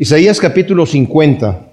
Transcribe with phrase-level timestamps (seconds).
[0.00, 1.72] Isaías capítulo 50.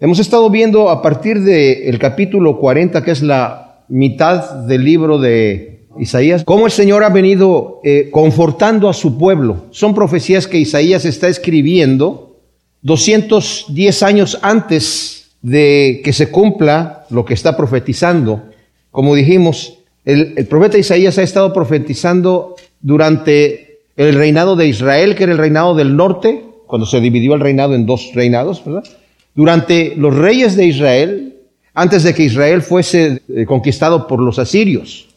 [0.00, 5.86] Hemos estado viendo a partir del capítulo 40, que es la mitad del libro de
[5.96, 9.66] Isaías, cómo el Señor ha venido eh, confortando a su pueblo.
[9.70, 12.36] Son profecías que Isaías está escribiendo
[12.82, 18.42] 210 años antes de que se cumpla lo que está profetizando.
[18.90, 25.22] Como dijimos, el, el profeta Isaías ha estado profetizando durante el reinado de Israel, que
[25.22, 28.84] era el reinado del norte, cuando se dividió el reinado en dos reinados, ¿verdad?
[29.34, 31.36] Durante los reyes de Israel,
[31.74, 35.08] antes de que Israel fuese eh, conquistado por los asirios.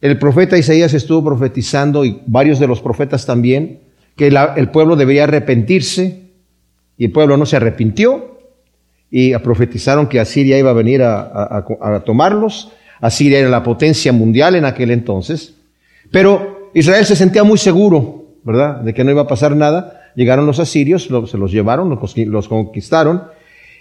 [0.00, 3.80] El profeta Isaías estuvo profetizando, y varios de los profetas también,
[4.16, 6.22] que el pueblo debería arrepentirse,
[6.96, 8.38] y el pueblo no se arrepintió,
[9.10, 12.70] y profetizaron que Asiria iba a venir a, a tomarlos.
[13.00, 15.54] Asiria era la potencia mundial en aquel entonces,
[16.10, 20.46] pero Israel se sentía muy seguro, ¿verdad?, de que no iba a pasar nada, Llegaron
[20.46, 21.96] los asirios, se los llevaron,
[22.26, 23.22] los conquistaron.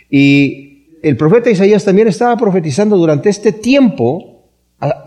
[0.08, 4.44] Y el profeta Isaías también estaba profetizando durante este tiempo,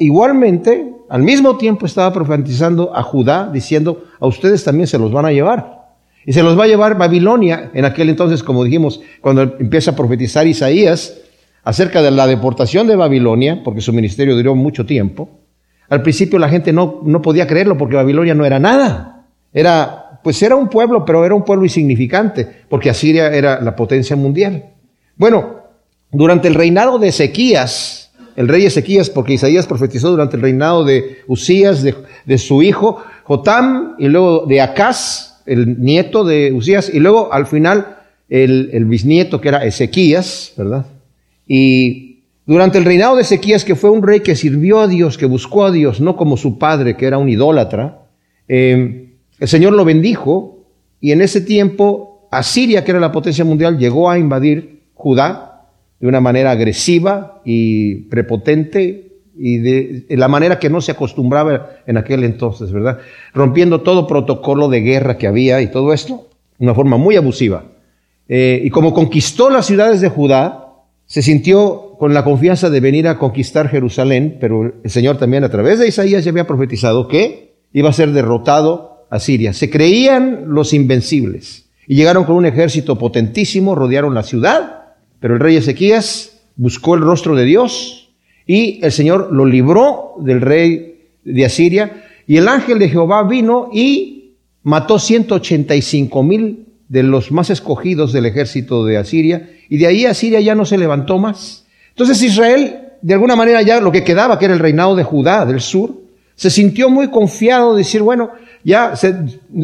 [0.00, 5.24] igualmente, al mismo tiempo estaba profetizando a Judá, diciendo, a ustedes también se los van
[5.24, 5.92] a llevar.
[6.26, 9.96] Y se los va a llevar Babilonia, en aquel entonces, como dijimos, cuando empieza a
[9.96, 11.16] profetizar Isaías
[11.62, 15.30] acerca de la deportación de Babilonia, porque su ministerio duró mucho tiempo.
[15.90, 19.26] Al principio la gente no, no podía creerlo porque Babilonia no era nada.
[19.52, 24.16] Era pues era un pueblo, pero era un pueblo insignificante, porque Asiria era la potencia
[24.16, 24.64] mundial.
[25.16, 25.60] Bueno,
[26.12, 31.18] durante el reinado de Ezequías, el rey Ezequías, porque Isaías profetizó durante el reinado de
[31.26, 37.32] Usías, de, su hijo Jotam, y luego de Acaz, el nieto de Usías, y luego
[37.32, 37.98] al final
[38.28, 40.86] el, el bisnieto que era Ezequías, ¿verdad?
[41.46, 45.26] Y durante el reinado de Ezequías, que fue un rey que sirvió a Dios, que
[45.26, 48.06] buscó a Dios, no como su padre, que era un idólatra,
[48.48, 49.09] eh,
[49.40, 50.66] el Señor lo bendijo
[51.00, 55.66] y en ese tiempo Asiria, que era la potencia mundial, llegó a invadir Judá
[55.98, 61.96] de una manera agresiva y prepotente y de, la manera que no se acostumbraba en
[61.96, 62.98] aquel entonces, ¿verdad?
[63.32, 66.28] Rompiendo todo protocolo de guerra que había y todo esto,
[66.58, 67.64] de una forma muy abusiva.
[68.28, 70.74] Eh, y como conquistó las ciudades de Judá,
[71.06, 75.48] se sintió con la confianza de venir a conquistar Jerusalén, pero el Señor también a
[75.48, 79.52] través de Isaías ya había profetizado que iba a ser derrotado Asiria.
[79.52, 85.40] Se creían los invencibles y llegaron con un ejército potentísimo, rodearon la ciudad, pero el
[85.40, 88.12] rey Ezequías buscó el rostro de Dios
[88.46, 93.68] y el Señor lo libró del rey de Asiria y el ángel de Jehová vino
[93.72, 100.06] y mató 185 mil de los más escogidos del ejército de Asiria y de ahí
[100.06, 101.66] Asiria ya no se levantó más.
[101.90, 105.44] Entonces Israel, de alguna manera ya lo que quedaba, que era el reinado de Judá
[105.44, 105.99] del sur,
[106.40, 108.30] se sintió muy confiado de decir, bueno,
[108.64, 109.14] ya se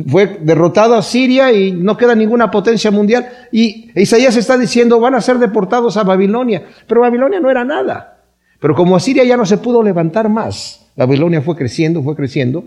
[0.07, 3.31] fue derrotada Siria y no queda ninguna potencia mundial.
[3.51, 6.67] Y Isaías está diciendo, van a ser deportados a Babilonia.
[6.87, 8.19] Pero Babilonia no era nada.
[8.61, 12.63] Pero como Asiria ya no se pudo levantar más, Babilonia fue creciendo, fue creciendo.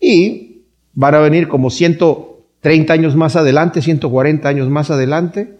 [0.00, 0.62] Y
[0.94, 5.58] van a venir como 130 años más adelante, 140 años más adelante,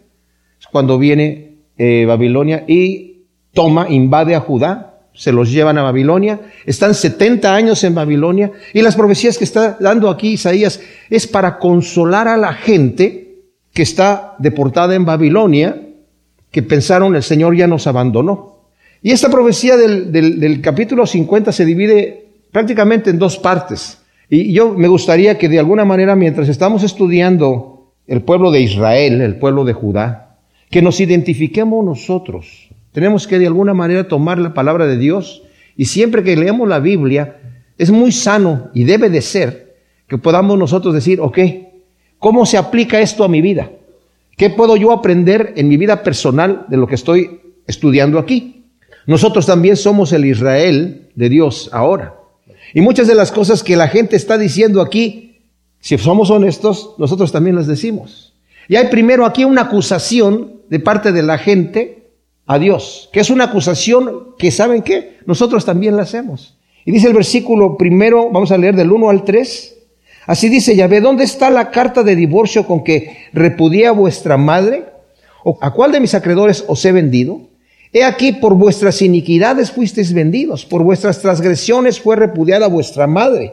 [0.72, 6.94] cuando viene eh, Babilonia y toma, invade a Judá se los llevan a Babilonia, están
[6.94, 12.28] 70 años en Babilonia y las profecías que está dando aquí Isaías es para consolar
[12.28, 15.80] a la gente que está deportada en Babilonia,
[16.50, 18.60] que pensaron el Señor ya nos abandonó.
[19.02, 23.98] Y esta profecía del, del capítulo 50 se divide prácticamente en dos partes.
[24.28, 29.20] Y yo me gustaría que de alguna manera, mientras estamos estudiando el pueblo de Israel,
[29.20, 30.38] el pueblo de Judá,
[30.70, 35.42] que nos identifiquemos nosotros tenemos que de alguna manera tomar la palabra de Dios
[35.76, 37.38] y siempre que leemos la Biblia
[37.78, 41.38] es muy sano y debe de ser que podamos nosotros decir, ok,
[42.18, 43.70] ¿cómo se aplica esto a mi vida?
[44.36, 48.64] ¿Qué puedo yo aprender en mi vida personal de lo que estoy estudiando aquí?
[49.06, 52.14] Nosotros también somos el Israel de Dios ahora.
[52.74, 55.38] Y muchas de las cosas que la gente está diciendo aquí,
[55.80, 58.34] si somos honestos, nosotros también las decimos.
[58.68, 61.99] Y hay primero aquí una acusación de parte de la gente
[62.50, 65.18] a Dios, que es una acusación que, ¿saben qué?
[65.24, 66.58] Nosotros también la hacemos.
[66.84, 69.76] Y dice el versículo primero, vamos a leer del 1 al 3.
[70.26, 74.86] Así dice Yahvé, ¿dónde está la carta de divorcio con que repudié a vuestra madre?
[75.44, 77.40] ¿O a cuál de mis acreedores os he vendido?
[77.92, 83.52] He aquí, por vuestras iniquidades fuisteis vendidos, por vuestras transgresiones fue repudiada vuestra madre.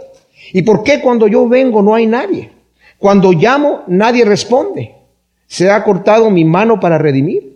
[0.54, 2.50] ¿Y por qué cuando yo vengo no hay nadie?
[2.98, 4.96] Cuando llamo, nadie responde.
[5.46, 7.47] ¿Se ha cortado mi mano para redimir?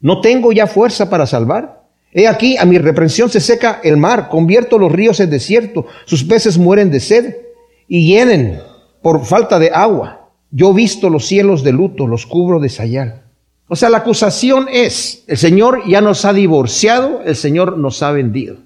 [0.00, 1.82] ¿No tengo ya fuerza para salvar?
[2.12, 6.24] He aquí, a mi reprensión se seca el mar, convierto los ríos en desierto, sus
[6.24, 7.36] peces mueren de sed
[7.86, 8.60] y llenen
[9.02, 10.30] por falta de agua.
[10.50, 13.24] yo visto los cielos de luto, los cubro de sayal.
[13.68, 18.12] O sea, la acusación es, el Señor ya nos ha divorciado, el Señor nos ha
[18.12, 18.56] vendido.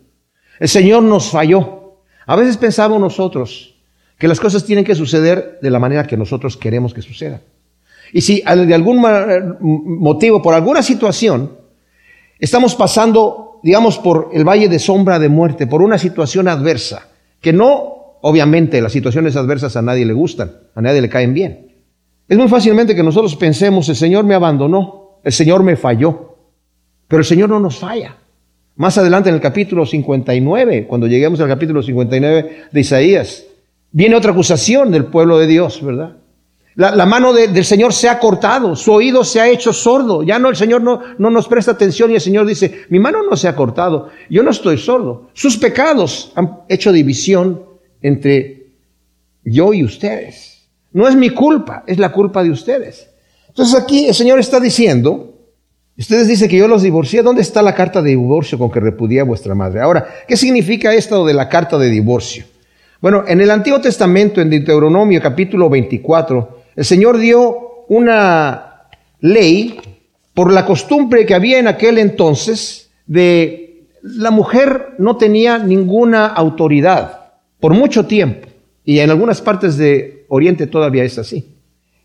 [0.60, 1.96] El Señor nos falló.
[2.24, 3.74] A veces pensamos nosotros
[4.16, 7.40] que las cosas tienen que suceder de la manera que nosotros queremos que sucedan.
[8.12, 9.02] Y si de algún
[9.60, 11.56] motivo, por alguna situación,
[12.38, 17.08] estamos pasando, digamos, por el valle de sombra de muerte, por una situación adversa,
[17.40, 21.72] que no, obviamente, las situaciones adversas a nadie le gustan, a nadie le caen bien.
[22.28, 26.36] Es muy fácilmente que nosotros pensemos, el Señor me abandonó, el Señor me falló,
[27.08, 28.16] pero el Señor no nos falla.
[28.76, 33.44] Más adelante en el capítulo 59, cuando lleguemos al capítulo 59 de Isaías,
[33.90, 36.16] viene otra acusación del pueblo de Dios, ¿verdad?
[36.74, 40.22] La, mano del Señor se ha cortado, su oído se ha hecho sordo.
[40.22, 43.18] Ya no, el Señor no, no nos presta atención y el Señor dice, mi mano
[43.28, 45.28] no se ha cortado, yo no estoy sordo.
[45.34, 47.62] Sus pecados han hecho división
[48.00, 48.68] entre
[49.44, 50.68] yo y ustedes.
[50.92, 53.08] No es mi culpa, es la culpa de ustedes.
[53.48, 55.34] Entonces aquí el Señor está diciendo,
[55.98, 59.20] ustedes dicen que yo los divorcié, ¿dónde está la carta de divorcio con que repudié
[59.20, 59.80] a vuestra madre?
[59.80, 62.44] Ahora, ¿qué significa esto de la carta de divorcio?
[63.02, 68.88] Bueno, en el Antiguo Testamento, en Deuteronomio capítulo 24, el Señor dio una
[69.20, 69.80] ley
[70.34, 77.32] por la costumbre que había en aquel entonces de la mujer no tenía ninguna autoridad
[77.60, 78.48] por mucho tiempo
[78.84, 81.56] y en algunas partes de Oriente todavía es así.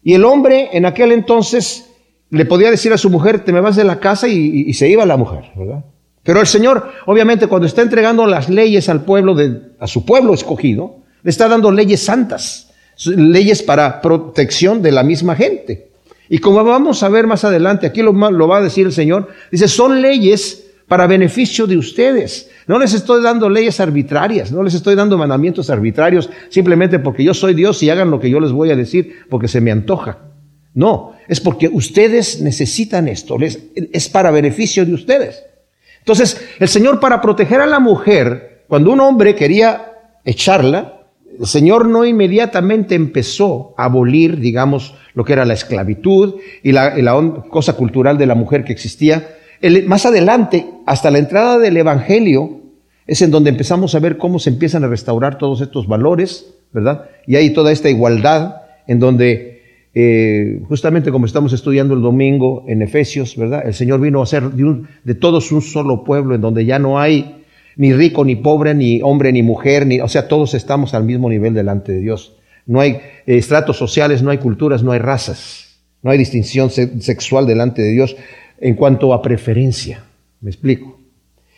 [0.03, 1.89] Y el hombre en aquel entonces
[2.29, 5.05] le podía decir a su mujer, te me vas de la casa y, se iba
[5.05, 5.85] la mujer, ¿verdad?
[6.23, 10.33] Pero el Señor, obviamente, cuando está entregando las leyes al pueblo, de, a su pueblo
[10.33, 12.66] escogido, le está dando leyes santas,
[13.05, 15.89] leyes para protección de la misma gente.
[16.29, 19.67] Y como vamos a ver más adelante, aquí lo, va a decir el Señor, dice,
[19.67, 22.49] son leyes para beneficio de ustedes.
[22.65, 27.33] No les estoy dando leyes arbitrarias, no les estoy dando mandamientos arbitrarios simplemente porque yo
[27.33, 30.19] soy Dios y hagan lo que yo les voy a decir porque se me antoja.
[30.73, 35.43] No, es porque ustedes necesitan esto, es para beneficio de ustedes.
[35.99, 40.96] Entonces, el Señor para proteger a la mujer, cuando un hombre quería echarla,
[41.39, 46.93] el Señor no inmediatamente empezó a abolir, digamos, lo que era la esclavitud y la,
[47.49, 49.35] cosa cultural de la mujer que existía,
[49.85, 52.61] más adelante, hasta la entrada del Evangelio,
[53.07, 57.05] es en donde empezamos a ver cómo se empiezan a restaurar todos estos valores, ¿verdad?
[57.25, 59.61] Y hay toda esta igualdad en donde,
[59.93, 63.63] eh, justamente como estamos estudiando el domingo en Efesios, ¿verdad?
[63.65, 67.45] El Señor vino a ser de todos un solo pueblo, en donde ya no hay
[67.77, 71.29] ni rico ni pobre, ni hombre ni mujer, ni, o sea, todos estamos al mismo
[71.29, 72.35] nivel delante de Dios.
[72.65, 77.81] No hay estratos sociales, no hay culturas, no hay razas, no hay distinción sexual delante
[77.81, 78.17] de Dios
[78.59, 80.03] en cuanto a preferencia.
[80.41, 80.99] ¿Me explico?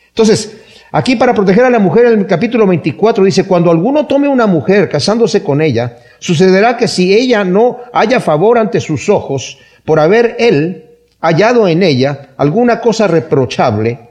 [0.08, 0.56] Entonces,
[0.92, 4.46] aquí para proteger a la mujer, en el capítulo 24 dice, cuando alguno tome una
[4.46, 9.98] mujer casándose con ella, sucederá que si ella no haya favor ante sus ojos, por
[9.98, 10.84] haber él
[11.20, 14.09] hallado en ella alguna cosa reprochable,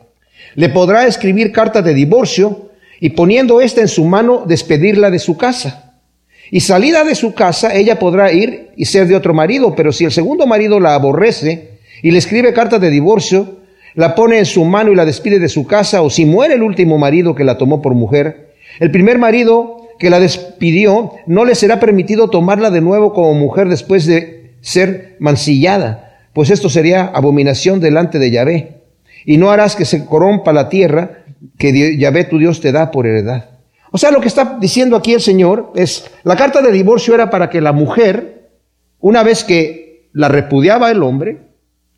[0.56, 2.70] le podrá escribir carta de divorcio
[3.00, 5.94] y poniendo ésta en su mano despedirla de su casa.
[6.52, 10.06] Y salida de su casa, ella podrá ir y ser de otro marido, pero si
[10.06, 13.58] el segundo marido la aborrece, y le escribe carta de divorcio,
[13.96, 16.64] la pone en su mano y la despide de su casa, o si muere el
[16.64, 21.56] último marido que la tomó por mujer, el primer marido que la despidió no le
[21.56, 27.80] será permitido tomarla de nuevo como mujer después de ser mancillada, pues esto sería abominación
[27.80, 28.79] delante de Yahvé.
[29.30, 31.24] Y no harás que se corrompa la tierra
[31.56, 33.60] que Yahvé tu Dios te da por heredad.
[33.92, 37.30] O sea, lo que está diciendo aquí el Señor es, la carta de divorcio era
[37.30, 38.50] para que la mujer,
[39.00, 41.42] una vez que la repudiaba el hombre,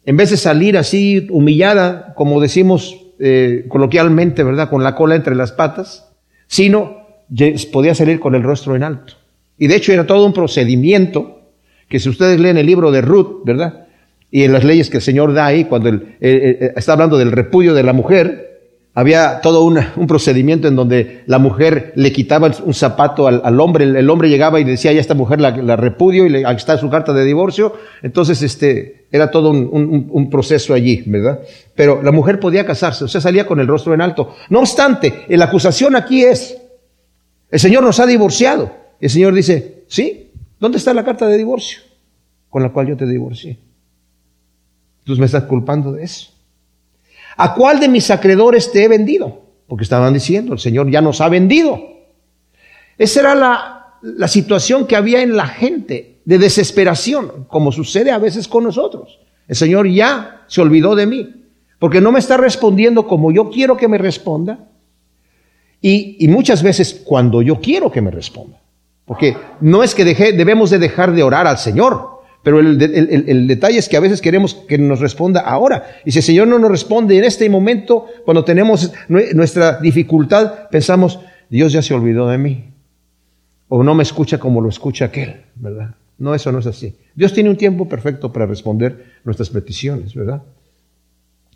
[0.04, 4.70] en vez de salir así humillada, como decimos eh, coloquialmente, ¿verdad?
[4.70, 6.12] Con la cola entre las patas,
[6.48, 6.98] sino
[7.72, 9.14] podía salir con el rostro en alto.
[9.58, 11.44] Y de hecho era todo un procedimiento
[11.88, 13.88] que si ustedes leen el libro de Ruth, ¿verdad?
[14.32, 17.84] Y en las leyes que el Señor da ahí, cuando está hablando del repudio de
[17.84, 18.52] la mujer,
[18.94, 24.10] había todo un procedimiento en donde la mujer le quitaba un zapato al, hombre, el,
[24.10, 27.14] hombre llegaba y decía, ya esta mujer la, repudio y le, aquí está su carta
[27.14, 27.74] de divorcio.
[28.02, 31.40] Entonces, este, era todo un, proceso allí, ¿verdad?
[31.74, 34.36] Pero la mujer podía casarse, o sea, salía con el rostro en alto.
[34.50, 36.58] No obstante, la acusación aquí es,
[37.50, 38.72] el Señor nos ha divorciado.
[39.00, 40.32] El Señor dice, ¿sí?
[40.60, 41.80] ¿Dónde está la carta de divorcio
[42.50, 43.58] con la cual yo te divorcié?
[45.12, 46.32] Entonces me estás culpando de eso.
[47.36, 49.42] ¿A cuál de mis acreedores te he vendido?
[49.68, 51.82] Porque estaban diciendo, el Señor ya nos ha vendido.
[52.98, 58.20] Esa era la, la situación que había en la gente de desesperación, como sucede a
[58.20, 59.20] veces con nosotros.
[59.50, 61.44] El Señor ya se olvidó de mí,
[61.78, 64.70] porque no me está respondiendo como yo quiero que me responda,
[65.82, 68.62] y, y muchas veces cuando yo quiero que me responda.
[69.04, 73.78] Porque no es que debemos de dejar de orar al Señor, pero el, el, detalle
[73.78, 76.02] es que a veces queremos que nos responda ahora.
[76.06, 81.20] Y si el Señor no nos responde en este momento, cuando tenemos nuestra dificultad, pensamos,
[81.50, 82.66] Dios ya se olvidó de mí.
[83.68, 85.96] O no me escucha como lo escucha aquel, ¿verdad?
[86.18, 86.96] No, eso no es así.
[87.16, 90.42] Dios tiene un tiempo perfecto para responder nuestras peticiones, ¿verdad?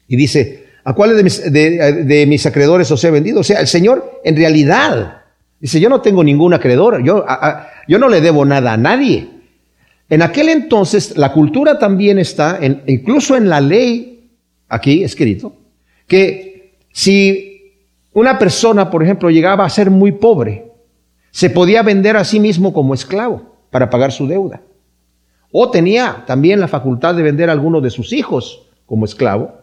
[0.08, 3.40] Y dice, ¿a cuáles de mis, de, mis acreedores os he vendido?
[3.40, 5.24] O sea, el Señor en realidad
[5.60, 7.26] dice, yo no tengo ningún acreedor, yo,
[7.88, 9.35] yo no le debo nada a nadie.
[10.10, 14.30] En aquel entonces la cultura también está, en, incluso en la ley,
[14.70, 15.54] aquí escrito,
[16.08, 17.74] que si
[18.14, 20.72] una persona, por ejemplo, llegaba a ser muy pobre,
[21.32, 24.62] se podía vender a sí mismo como esclavo para pagar su deuda.
[25.52, 29.54] O tenía también la facultad de vender a alguno de sus hijos como esclavo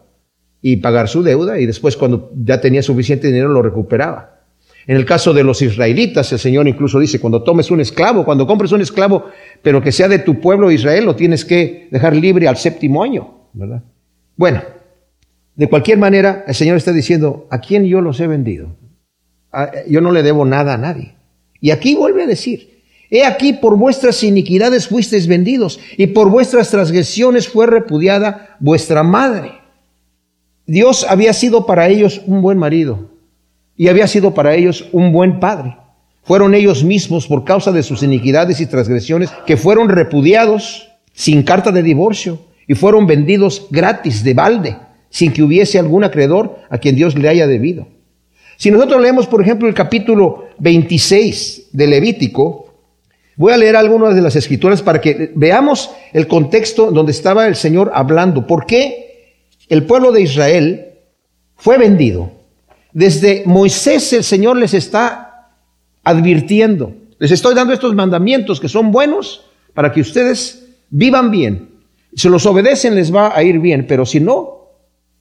[0.61, 4.42] y pagar su deuda y después cuando ya tenía suficiente dinero lo recuperaba.
[4.85, 8.45] En el caso de los israelitas, el Señor incluso dice, cuando tomes un esclavo, cuando
[8.45, 9.25] compres un esclavo,
[9.61, 13.47] pero que sea de tu pueblo Israel, lo tienes que dejar libre al séptimo año,
[13.53, 13.83] ¿verdad?
[14.35, 14.61] Bueno,
[15.55, 18.75] de cualquier manera, el Señor está diciendo, ¿a quién yo los he vendido?
[19.87, 21.15] Yo no le debo nada a nadie.
[21.61, 26.71] Y aquí vuelve a decir, he aquí por vuestras iniquidades fuisteis vendidos y por vuestras
[26.71, 29.53] transgresiones fue repudiada vuestra madre.
[30.65, 33.12] Dios había sido para ellos un buen marido
[33.77, 35.77] y había sido para ellos un buen padre.
[36.23, 41.71] Fueron ellos mismos, por causa de sus iniquidades y transgresiones, que fueron repudiados sin carta
[41.71, 44.77] de divorcio y fueron vendidos gratis de balde,
[45.09, 47.87] sin que hubiese algún acreedor a quien Dios le haya debido.
[48.55, 52.73] Si nosotros leemos, por ejemplo, el capítulo 26 de Levítico,
[53.35, 57.55] voy a leer algunas de las escrituras para que veamos el contexto donde estaba el
[57.55, 58.47] Señor hablando.
[58.47, 59.03] ¿Por qué
[59.69, 60.87] el pueblo de Israel
[61.55, 62.31] fue vendido.
[62.93, 65.49] Desde Moisés el Señor les está
[66.03, 66.93] advirtiendo.
[67.19, 71.69] Les estoy dando estos mandamientos que son buenos para que ustedes vivan bien.
[72.15, 74.62] Si los obedecen les va a ir bien, pero si no,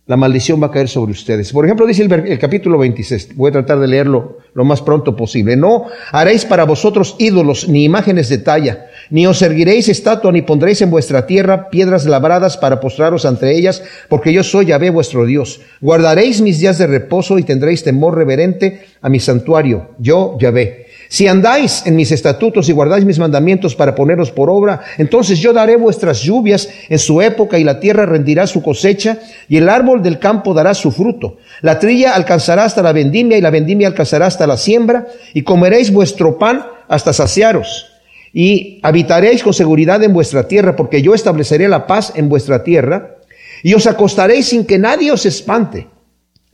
[0.06, 1.52] la maldición va a caer sobre ustedes.
[1.52, 5.56] Por ejemplo, dice el, capítulo 26, voy a tratar de leerlo lo más pronto posible.
[5.56, 10.82] No haréis para vosotros ídolos ni imágenes de talla, ni os erguiréis estatua, ni pondréis
[10.82, 15.60] en vuestra tierra piedras labradas para postraros ante ellas, porque yo soy Yahvé vuestro Dios.
[15.80, 20.86] Guardaréis mis días de reposo y tendréis temor reverente a mi santuario, yo Yahvé.
[21.12, 25.52] Si andáis en mis estatutos y guardáis mis mandamientos para poneros por obra, entonces yo
[25.52, 30.02] daré vuestras lluvias en su época y la tierra rendirá su cosecha y el árbol
[30.02, 31.36] del campo dará su fruto.
[31.60, 35.92] La trilla alcanzará hasta la vendimia y la vendimia alcanzará hasta la siembra y comeréis
[35.92, 37.92] vuestro pan hasta saciaros.
[38.32, 43.16] Y habitaréis con seguridad en vuestra tierra porque yo estableceré la paz en vuestra tierra
[43.62, 45.88] y os acostaréis sin que nadie os espante.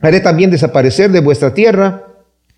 [0.01, 2.07] Haré también desaparecer de vuestra tierra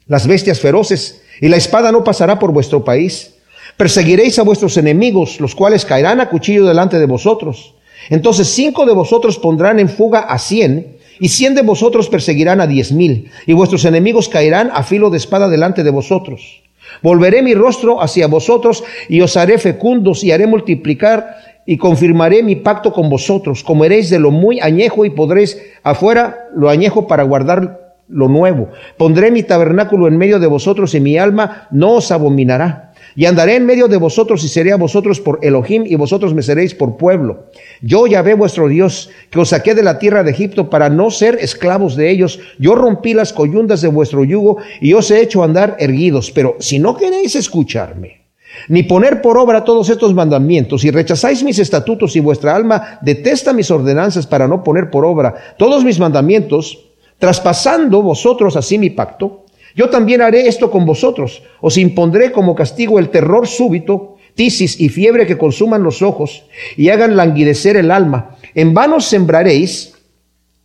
[0.08, 3.36] las bestias feroces y la espada no pasará por vuestro país.
[3.78, 7.76] Perseguiréis a vuestros enemigos, los cuales caerán a cuchillo delante de vosotros.
[8.10, 12.68] Entonces cinco de vosotros pondrán en fuga a cien, y cien de vosotros perseguirán a
[12.68, 16.62] diez mil, y vuestros enemigos caerán a filo de espada delante de vosotros.
[17.02, 22.56] Volveré mi rostro hacia vosotros y os haré fecundos y haré multiplicar y confirmaré mi
[22.56, 23.64] pacto con vosotros.
[23.64, 27.81] Comeréis de lo muy añejo y podréis afuera lo añejo para guardar
[28.12, 28.70] lo nuevo.
[28.98, 32.94] Pondré mi tabernáculo en medio de vosotros y mi alma no os abominará.
[33.15, 36.41] Y andaré en medio de vosotros y seré a vosotros por Elohim y vosotros me
[36.41, 37.48] seréis por pueblo.
[37.82, 41.38] Yo Yahvé vuestro Dios, que os saqué de la tierra de Egipto para no ser
[41.41, 42.39] esclavos de ellos.
[42.58, 46.32] Yo rompí las coyundas de vuestro yugo y os he hecho andar erguidos.
[46.32, 48.22] Pero si no queréis escucharme,
[48.68, 53.53] ni poner por obra todos estos mandamientos, y rechazáis mis estatutos y vuestra alma detesta
[53.53, 56.91] mis ordenanzas para no poner por obra todos mis mandamientos,
[57.22, 61.44] traspasando vosotros así mi pacto, yo también haré esto con vosotros.
[61.62, 66.90] Os impondré como castigo el terror súbito, tisis y fiebre que consuman los ojos y
[66.90, 68.38] hagan languidecer el alma.
[68.56, 69.94] En vano sembraréis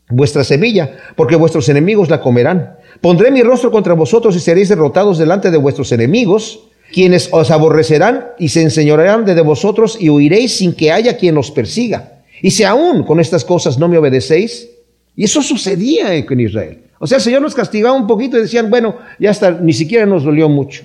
[0.09, 2.77] vuestra semilla, porque vuestros enemigos la comerán.
[3.03, 8.29] Pondré mi rostro contra vosotros y seréis derrotados delante de vuestros enemigos, quienes os aborrecerán
[8.39, 12.23] y se enseñorearán de vosotros y huiréis sin que haya quien os persiga.
[12.41, 14.71] Y si aún con estas cosas no me obedecéis,
[15.17, 16.83] y eso sucedía en Israel.
[16.99, 20.07] O sea, el Señor nos castigaba un poquito y decían, bueno, ya hasta ni siquiera
[20.07, 20.85] nos dolió mucho.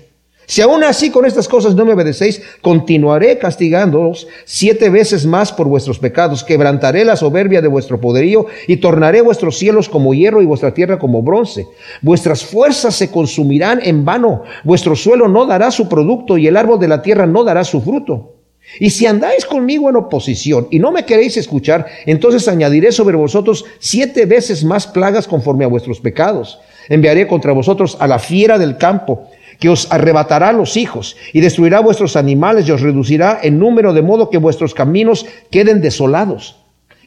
[0.52, 5.68] Si aún así con estas cosas no me obedecéis, continuaré castigándoos siete veces más por
[5.68, 10.46] vuestros pecados, quebrantaré la soberbia de vuestro poderío y tornaré vuestros cielos como hierro y
[10.46, 11.68] vuestra tierra como bronce.
[12.02, 16.80] Vuestras fuerzas se consumirán en vano, vuestro suelo no dará su producto y el árbol
[16.80, 18.31] de la tierra no dará su fruto.
[18.80, 23.66] Y si andáis conmigo en oposición y no me queréis escuchar, entonces añadiré sobre vosotros
[23.80, 26.60] siete veces más plagas conforme a vuestros pecados.
[26.90, 29.28] Enviaré contra vosotros a la fiera del campo,
[29.60, 34.02] que os arrebatará los hijos y destruirá vuestros animales y os reducirá en número de
[34.02, 36.58] modo que vuestros caminos queden desolados.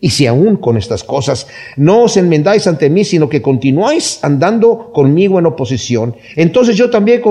[0.00, 4.92] Y si aún con estas cosas no os enmendáis ante mí, sino que continuáis andando
[4.92, 7.22] conmigo en oposición, entonces yo también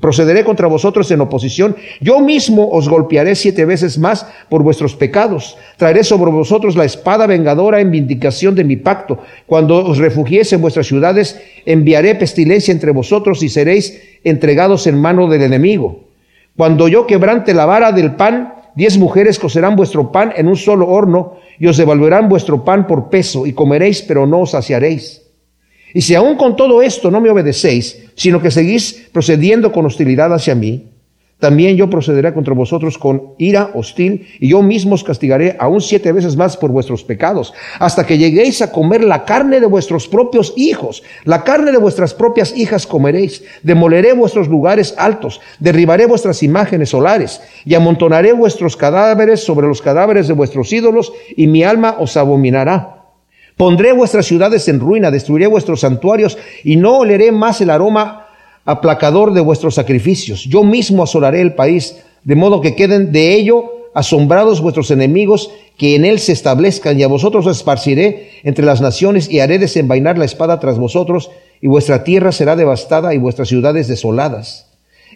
[0.00, 1.76] procederé contra vosotros en oposición.
[2.00, 5.56] Yo mismo os golpearé siete veces más por vuestros pecados.
[5.76, 9.18] Traeré sobre vosotros la espada vengadora en vindicación de mi pacto.
[9.46, 15.28] Cuando os refugiéis en vuestras ciudades, enviaré pestilencia entre vosotros y seréis entregados en mano
[15.28, 16.04] del enemigo.
[16.56, 20.88] Cuando yo quebrante la vara del pan, diez mujeres cocerán vuestro pan en un solo
[20.88, 25.21] horno y os devolverán vuestro pan por peso y comeréis, pero no os saciaréis.
[25.94, 30.32] Y si aún con todo esto no me obedecéis, sino que seguís procediendo con hostilidad
[30.32, 30.92] hacia mí,
[31.42, 36.12] también yo procederé contra vosotros con ira hostil, y yo mismo os castigaré aún siete
[36.12, 40.52] veces más por vuestros pecados, hasta que lleguéis a comer la carne de vuestros propios
[40.56, 46.90] hijos, la carne de vuestras propias hijas comeréis, demoleré vuestros lugares altos, derribaré vuestras imágenes
[46.90, 52.16] solares, y amontonaré vuestros cadáveres sobre los cadáveres de vuestros ídolos, y mi alma os
[52.16, 53.01] abominará.
[53.56, 58.26] Pondré vuestras ciudades en ruina, destruiré vuestros santuarios, y no oleré más el aroma
[58.64, 60.44] aplacador de vuestros sacrificios.
[60.44, 65.96] Yo mismo asolaré el país, de modo que queden de ello asombrados vuestros enemigos, que
[65.96, 70.18] en él se establezcan, y a vosotros os esparciré entre las naciones, y haré desenvainar
[70.18, 71.30] la espada tras vosotros,
[71.60, 74.66] y vuestra tierra será devastada y vuestras ciudades desoladas.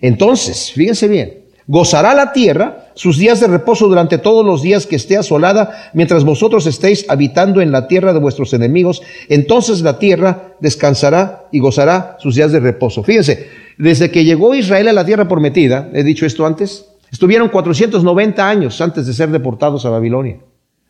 [0.01, 4.97] Entonces, fíjense bien, Gozará la tierra sus días de reposo durante todos los días que
[4.97, 9.03] esté asolada, mientras vosotros estéis habitando en la tierra de vuestros enemigos.
[9.29, 13.05] Entonces la tierra descansará y gozará sus días de reposo.
[13.05, 18.49] Fíjense, desde que llegó Israel a la tierra prometida, he dicho esto antes, estuvieron 490
[18.49, 20.39] años antes de ser deportados a Babilonia.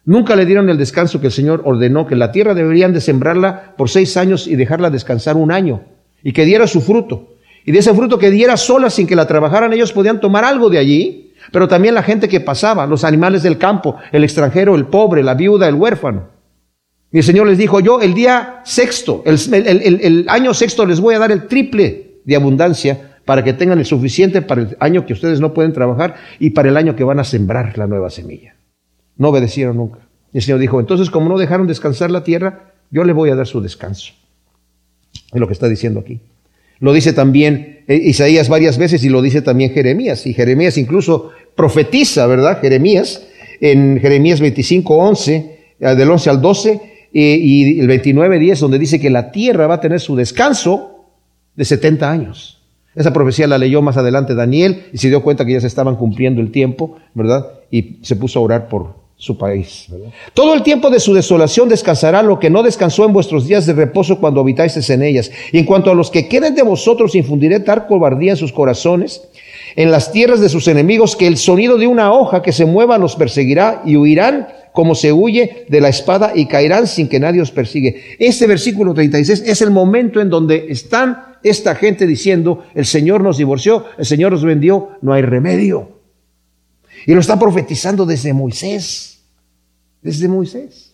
[0.04, 3.74] Nunca le dieron el descanso que el Señor ordenó, que la tierra deberían de sembrarla
[3.76, 5.82] por seis años y dejarla descansar un año
[6.22, 7.34] y que diera su fruto.
[7.64, 10.70] Y de ese fruto que diera sola sin que la trabajaran, ellos podían tomar algo
[10.70, 14.86] de allí, pero también la gente que pasaba, los animales del campo, el extranjero, el
[14.86, 16.28] pobre, la viuda, el huérfano.
[17.12, 21.18] Y el Señor les dijo, yo el día sexto, el, año sexto les voy a
[21.18, 25.40] dar el triple de abundancia para que tengan el suficiente para el año que ustedes
[25.40, 28.56] no pueden trabajar y para el año que van a sembrar la nueva semilla.
[29.16, 30.00] No obedecieron nunca.
[30.32, 33.36] Y el Señor dijo, entonces como no dejaron descansar la tierra, yo le voy a
[33.36, 34.12] dar su descanso.
[35.32, 36.20] Es lo que está diciendo aquí.
[36.80, 40.26] Lo dice también eh, Isaías varias veces y lo dice también Jeremías.
[40.26, 42.60] Y Jeremías incluso profetiza, ¿verdad?
[42.60, 43.26] Jeremías
[43.60, 48.78] en Jeremías 25, 11, eh, del 11 al 12 eh, y el 29, 10, donde
[48.78, 51.06] dice que la tierra va a tener su descanso
[51.54, 52.62] de 70 años.
[52.94, 55.96] Esa profecía la leyó más adelante Daniel y se dio cuenta que ya se estaban
[55.96, 57.46] cumpliendo el tiempo, ¿verdad?
[57.70, 59.86] Y se puso a orar por, su país.
[60.34, 63.72] Todo el tiempo de su desolación descansará lo que no descansó en vuestros días de
[63.72, 65.30] reposo cuando habitáis en ellas.
[65.52, 69.22] Y en cuanto a los que queden de vosotros, infundiré tal cobardía en sus corazones,
[69.74, 72.98] en las tierras de sus enemigos, que el sonido de una hoja que se mueva
[72.98, 77.40] los perseguirá y huirán como se huye de la espada y caerán sin que nadie
[77.40, 78.16] os persigue.
[78.18, 83.38] Este versículo 36 es el momento en donde están esta gente diciendo, el Señor nos
[83.38, 85.95] divorció, el Señor nos vendió, no hay remedio.
[87.06, 89.20] Y lo está profetizando desde Moisés.
[90.02, 90.92] Desde Moisés.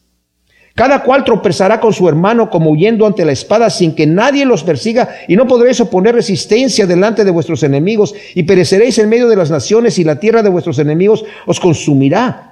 [0.74, 4.62] Cada cual tropezará con su hermano como huyendo ante la espada sin que nadie los
[4.62, 9.36] persiga y no podréis oponer resistencia delante de vuestros enemigos y pereceréis en medio de
[9.36, 12.51] las naciones y la tierra de vuestros enemigos os consumirá.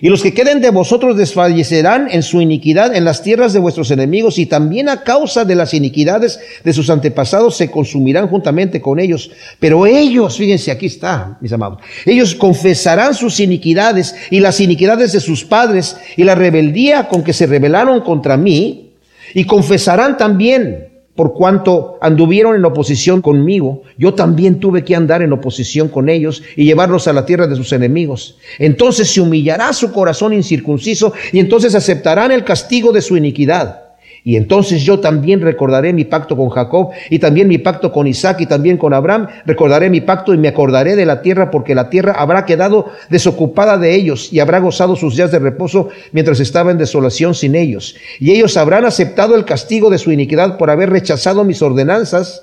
[0.00, 3.90] Y los que queden de vosotros desfallecerán en su iniquidad en las tierras de vuestros
[3.90, 8.98] enemigos, y también a causa de las iniquidades de sus antepasados se consumirán juntamente con
[8.98, 9.30] ellos.
[9.58, 15.20] Pero ellos, fíjense, aquí está, mis amados, ellos confesarán sus iniquidades y las iniquidades de
[15.20, 18.92] sus padres y la rebeldía con que se rebelaron contra mí,
[19.34, 25.32] y confesarán también por cuanto anduvieron en oposición conmigo, yo también tuve que andar en
[25.32, 28.36] oposición con ellos y llevarlos a la tierra de sus enemigos.
[28.58, 33.85] Entonces se humillará su corazón incircunciso y entonces aceptarán el castigo de su iniquidad.
[34.26, 38.40] Y entonces yo también recordaré mi pacto con Jacob y también mi pacto con Isaac
[38.40, 39.28] y también con Abraham.
[39.46, 43.78] Recordaré mi pacto y me acordaré de la tierra porque la tierra habrá quedado desocupada
[43.78, 47.94] de ellos y habrá gozado sus días de reposo mientras estaba en desolación sin ellos.
[48.18, 52.42] Y ellos habrán aceptado el castigo de su iniquidad por haber rechazado mis ordenanzas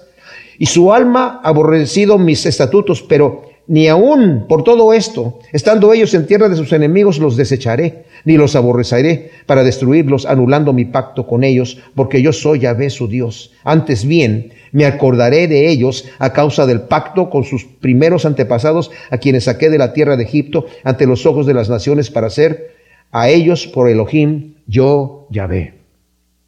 [0.57, 6.27] y su alma aborrecido mis estatutos, pero ni aún por todo esto, estando ellos en
[6.27, 11.43] tierra de sus enemigos, los desecharé ni los aborreceré para destruirlos, anulando mi pacto con
[11.43, 13.51] ellos, porque yo soy Yahvé su Dios.
[13.63, 19.17] Antes bien, me acordaré de ellos a causa del pacto con sus primeros antepasados, a
[19.17, 22.73] quienes saqué de la tierra de Egipto ante los ojos de las naciones para ser
[23.11, 25.73] a ellos por Elohim, yo Yahvé.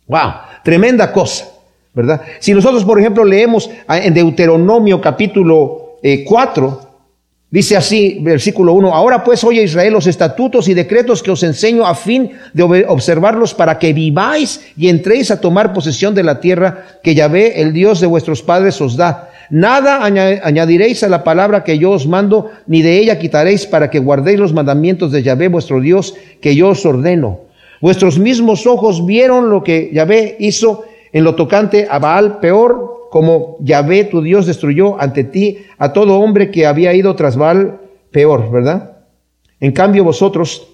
[0.07, 0.31] Wow,
[0.63, 1.51] tremenda cosa.
[1.93, 2.21] ¿verdad?
[2.39, 6.84] Si nosotros, por ejemplo, leemos en Deuteronomio capítulo 4, eh,
[7.55, 11.85] dice así, versículo 1, ahora pues oye Israel los estatutos y decretos que os enseño
[11.85, 16.83] a fin de observarlos para que viváis y entréis a tomar posesión de la tierra
[17.01, 19.31] que Yahvé, el Dios de vuestros padres, os da.
[19.49, 23.99] Nada añadiréis a la palabra que yo os mando, ni de ella quitaréis para que
[23.99, 27.39] guardéis los mandamientos de Yahvé, vuestro Dios, que yo os ordeno.
[27.79, 33.55] Vuestros mismos ojos vieron lo que Yahvé hizo en lo tocante a Baal peor, como
[33.61, 37.79] Yahvé tu Dios destruyó ante ti a todo hombre que había ido tras Baal
[38.11, 38.97] peor, ¿verdad?
[39.61, 40.67] En cambio vosotros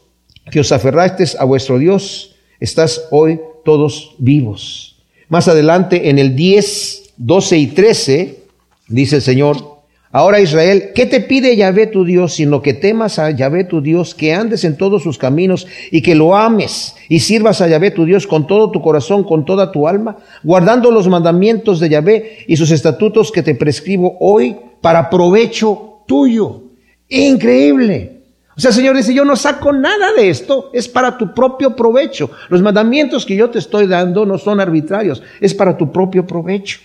[0.49, 4.97] que os aferrasteis a vuestro Dios, estás hoy todos vivos.
[5.29, 8.39] Más adelante en el 10, 12 y 13
[8.87, 9.70] dice el Señor,
[10.13, 14.13] Ahora Israel, ¿qué te pide Yahvé tu Dios, sino que temas a Yahvé tu Dios,
[14.13, 18.03] que andes en todos sus caminos y que lo ames y sirvas a Yahvé tu
[18.03, 22.57] Dios con todo tu corazón, con toda tu alma, guardando los mandamientos de Yahvé y
[22.57, 26.63] sus estatutos que te prescribo hoy para provecho tuyo?
[27.07, 28.17] Increíble.
[28.57, 31.73] O sea, el Señor dice, yo no saco nada de esto, es para tu propio
[31.73, 32.29] provecho.
[32.49, 36.81] Los mandamientos que yo te estoy dando no son arbitrarios, es para tu propio provecho.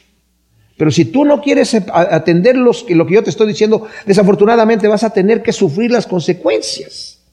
[0.77, 2.73] Pero si tú no quieres atender lo
[3.07, 7.25] que yo te estoy diciendo, desafortunadamente vas a tener que sufrir las consecuencias.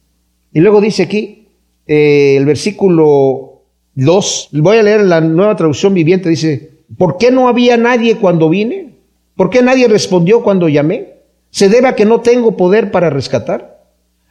[0.53, 1.49] Y luego dice aquí,
[1.85, 3.63] eh, el versículo
[3.95, 8.49] 2, voy a leer la nueva traducción viviente, dice, ¿por qué no había nadie cuando
[8.49, 8.99] vine?
[9.35, 11.15] ¿Por qué nadie respondió cuando llamé?
[11.49, 13.83] ¿Se debe a que no tengo poder para rescatar?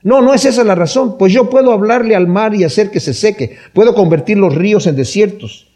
[0.02, 2.98] No, no es esa la razón, pues yo puedo hablarle al mar y hacer que
[2.98, 5.71] se seque, puedo convertir los ríos en desiertos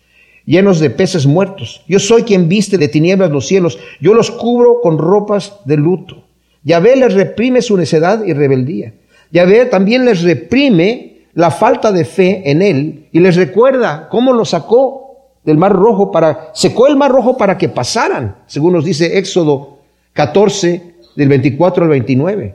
[0.46, 1.82] llenos de peces muertos.
[1.86, 3.78] Yo soy quien viste de tinieblas los cielos.
[4.00, 6.24] Yo los cubro con ropas de luto.
[6.62, 8.94] Yahvé les reprime su necedad y rebeldía.
[9.30, 14.44] Yahvé también les reprime la falta de fe en él y les recuerda cómo lo
[14.44, 15.06] sacó
[15.44, 19.78] del mar rojo para, secó el mar rojo para que pasaran, según nos dice Éxodo
[20.14, 22.54] 14 del 24 al 29.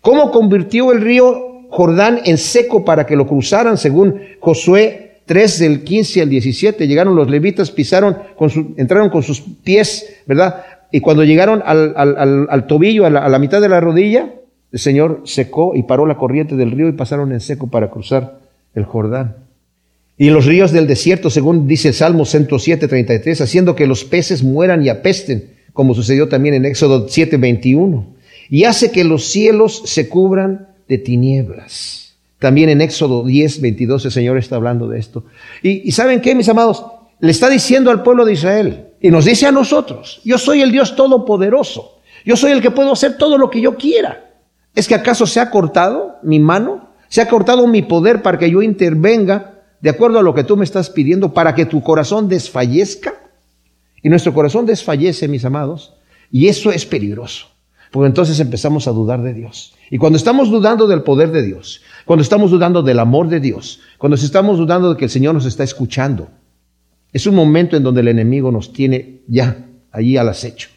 [0.00, 5.84] Cómo convirtió el río Jordán en seco para que lo cruzaran, según Josué 3 del
[5.84, 10.64] 15 al 17, llegaron los levitas, pisaron, con su, entraron con sus pies, ¿verdad?
[10.90, 14.28] Y cuando llegaron al, tobillo, a la, a la, mitad de la rodilla,
[14.72, 18.40] el Señor secó y paró la corriente del río y pasaron en seco para cruzar
[18.74, 19.36] el Jordán.
[20.18, 24.42] Y los ríos del desierto, según dice el Salmo 107, 33, haciendo que los peces
[24.42, 28.04] mueran y apesten, como sucedió también en Éxodo 7, 21.
[28.48, 32.09] Y hace que los cielos se cubran de tinieblas.
[32.40, 35.24] También en Éxodo 10, 22 el Señor está hablando de esto.
[35.62, 36.84] Y, ¿saben qué, mis amados?
[37.20, 40.72] Le está diciendo al pueblo de Israel y nos dice a nosotros, yo soy el
[40.72, 44.30] Dios todopoderoso, yo soy el que puedo hacer todo lo que yo quiera.
[44.74, 46.88] ¿Es que acaso se ha cortado mi mano?
[47.08, 50.56] ¿Se ha cortado mi poder para que yo intervenga de acuerdo a lo que tú
[50.56, 53.14] me estás pidiendo para que tu corazón desfallezca?
[54.02, 55.92] Y nuestro corazón desfallece, mis amados,
[56.30, 57.48] y eso es peligroso,
[57.90, 59.74] porque entonces empezamos a dudar de Dios.
[59.90, 63.78] Y cuando estamos dudando del poder de Dios, cuando estamos dudando del amor de Dios,
[63.96, 66.26] cuando estamos dudando de que el Señor nos está escuchando,
[67.12, 70.70] es un momento en donde el enemigo nos tiene ya allí al acecho.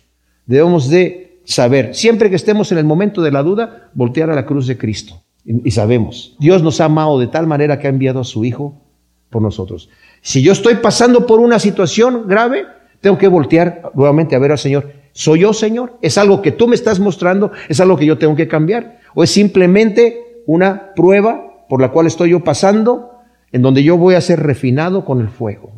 [0.45, 4.45] Debemos de saber, siempre que estemos en el momento de la duda, voltear a la
[4.45, 5.23] cruz de Cristo.
[5.43, 8.79] Y, sabemos, Dios nos ha amado de tal manera que ha enviado a su Hijo
[9.31, 9.89] por nosotros.
[10.21, 12.67] Si yo estoy pasando por una situación grave,
[13.01, 14.91] tengo que voltear nuevamente a ver al Señor.
[15.13, 15.97] ¿Soy yo, Señor?
[16.03, 17.51] ¿Es algo que tú me estás mostrando?
[17.69, 18.99] ¿Es algo que yo tengo que cambiar?
[19.15, 23.11] ¿O es simplemente una prueba por la cual estoy yo pasando,
[23.51, 25.71] en donde yo voy a ser refinado con el fuego?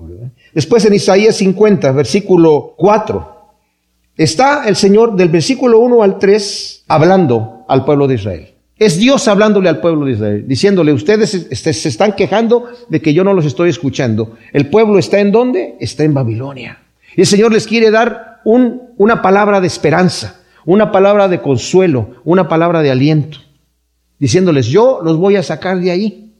[0.53, 3.35] Después en Isaías 50, versículo 4,
[4.17, 8.51] está el Señor del versículo 1 al 3 hablando al pueblo de Israel.
[8.77, 13.23] Es Dios hablándole al pueblo de Israel, diciéndole, ustedes se están quejando de que yo
[13.23, 14.35] no los estoy escuchando.
[14.51, 15.75] El pueblo está en dónde?
[15.79, 16.79] Está en Babilonia.
[17.15, 22.15] Y el Señor les quiere dar un, una palabra de esperanza una palabra de consuelo,
[22.23, 23.39] una palabra de aliento,
[24.19, 26.33] diciéndoles, yo los voy a sacar de ahí.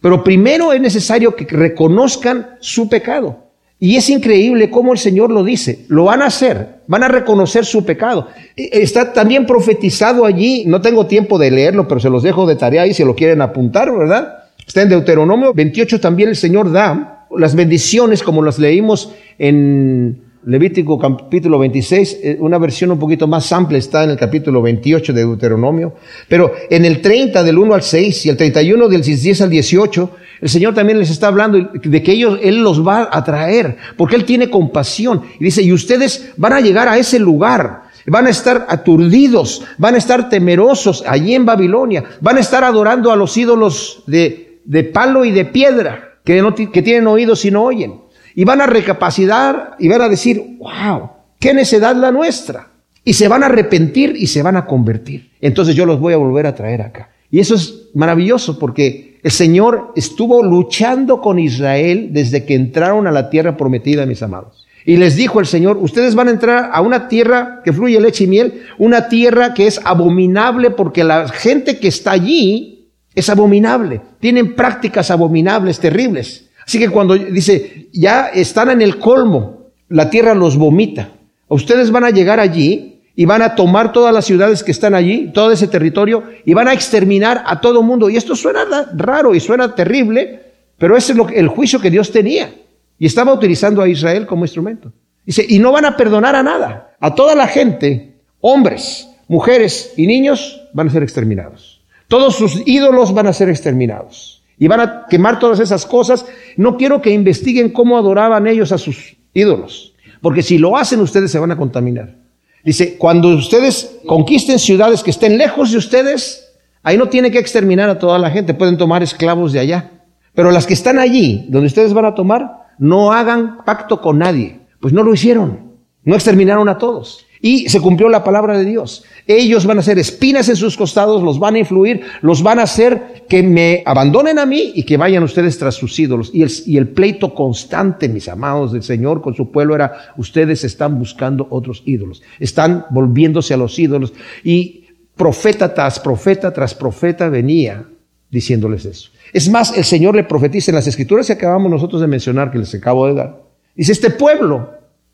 [0.00, 3.46] Pero primero es necesario que reconozcan su pecado.
[3.78, 5.84] Y es increíble cómo el Señor lo dice.
[5.88, 8.28] Lo van a hacer, van a reconocer su pecado.
[8.56, 12.56] E, está también profetizado allí, no tengo tiempo de leerlo, pero se los dejo de
[12.56, 14.44] tarea y si lo quieren apuntar, ¿verdad?
[14.66, 20.96] Está en Deuteronomio 28 también el Señor da las bendiciones como las leímos en Levítico
[20.96, 25.22] capítulo 26, eh, una versión un poquito más amplia está en el capítulo 28 de
[25.22, 25.94] Deuteronomio,
[26.28, 30.10] pero en el 30 del 1 al 6 y el 31 del 10 al 18,
[30.42, 34.14] el Señor también les está hablando de que ellos, Él los va a traer, porque
[34.14, 35.22] Él tiene compasión.
[35.40, 39.96] Y dice, y ustedes van a llegar a ese lugar, van a estar aturdidos, van
[39.96, 44.84] a estar temerosos allí en Babilonia, van a estar adorando a los ídolos de, de
[44.84, 48.05] palo y de piedra, que, no, que tienen oídos y no oyen
[48.36, 52.68] y van a recapacitar y van a decir, wow, qué necedad la nuestra.
[53.02, 55.30] Y se van a arrepentir y se van a convertir.
[55.40, 57.10] Entonces yo los voy a volver a traer acá.
[57.30, 63.10] Y eso es maravilloso porque el Señor estuvo luchando con Israel desde que entraron a
[63.10, 64.66] la tierra prometida, mis amados.
[64.84, 68.24] Y les dijo el Señor, ustedes van a entrar a una tierra que fluye leche
[68.24, 74.02] y miel, una tierra que es abominable porque la gente que está allí es abominable.
[74.20, 76.45] Tienen prácticas abominables, terribles.
[76.66, 81.10] Así que cuando dice, ya están en el colmo, la tierra los vomita.
[81.46, 85.30] Ustedes van a llegar allí y van a tomar todas las ciudades que están allí,
[85.32, 88.10] todo ese territorio, y van a exterminar a todo mundo.
[88.10, 88.64] Y esto suena
[88.96, 90.42] raro y suena terrible,
[90.76, 92.52] pero ese es lo, el juicio que Dios tenía.
[92.98, 94.92] Y estaba utilizando a Israel como instrumento.
[95.24, 96.96] Dice, y no van a perdonar a nada.
[96.98, 101.80] A toda la gente, hombres, mujeres y niños, van a ser exterminados.
[102.08, 106.26] Todos sus ídolos van a ser exterminados y van a quemar todas esas cosas.
[106.56, 111.30] No quiero que investiguen cómo adoraban ellos a sus ídolos, porque si lo hacen ustedes
[111.30, 112.16] se van a contaminar.
[112.64, 117.88] Dice, cuando ustedes conquisten ciudades que estén lejos de ustedes, ahí no tiene que exterminar
[117.88, 119.92] a toda la gente, pueden tomar esclavos de allá.
[120.34, 124.60] Pero las que están allí, donde ustedes van a tomar, no hagan pacto con nadie,
[124.80, 127.25] pues no lo hicieron, no exterminaron a todos.
[127.46, 129.04] Y se cumplió la palabra de Dios.
[129.24, 132.64] Ellos van a ser espinas en sus costados, los van a influir, los van a
[132.64, 136.32] hacer que me abandonen a mí y que vayan ustedes tras sus ídolos.
[136.34, 140.64] Y el, y el pleito constante, mis amados del Señor, con su pueblo era, ustedes
[140.64, 144.12] están buscando otros ídolos, están volviéndose a los ídolos.
[144.42, 147.86] Y profeta tras profeta tras profeta venía
[148.28, 149.10] diciéndoles eso.
[149.32, 152.58] Es más, el Señor le profetiza en las escrituras que acabamos nosotros de mencionar, que
[152.58, 153.40] les acabo de dar.
[153.76, 154.72] Dice, este pueblo,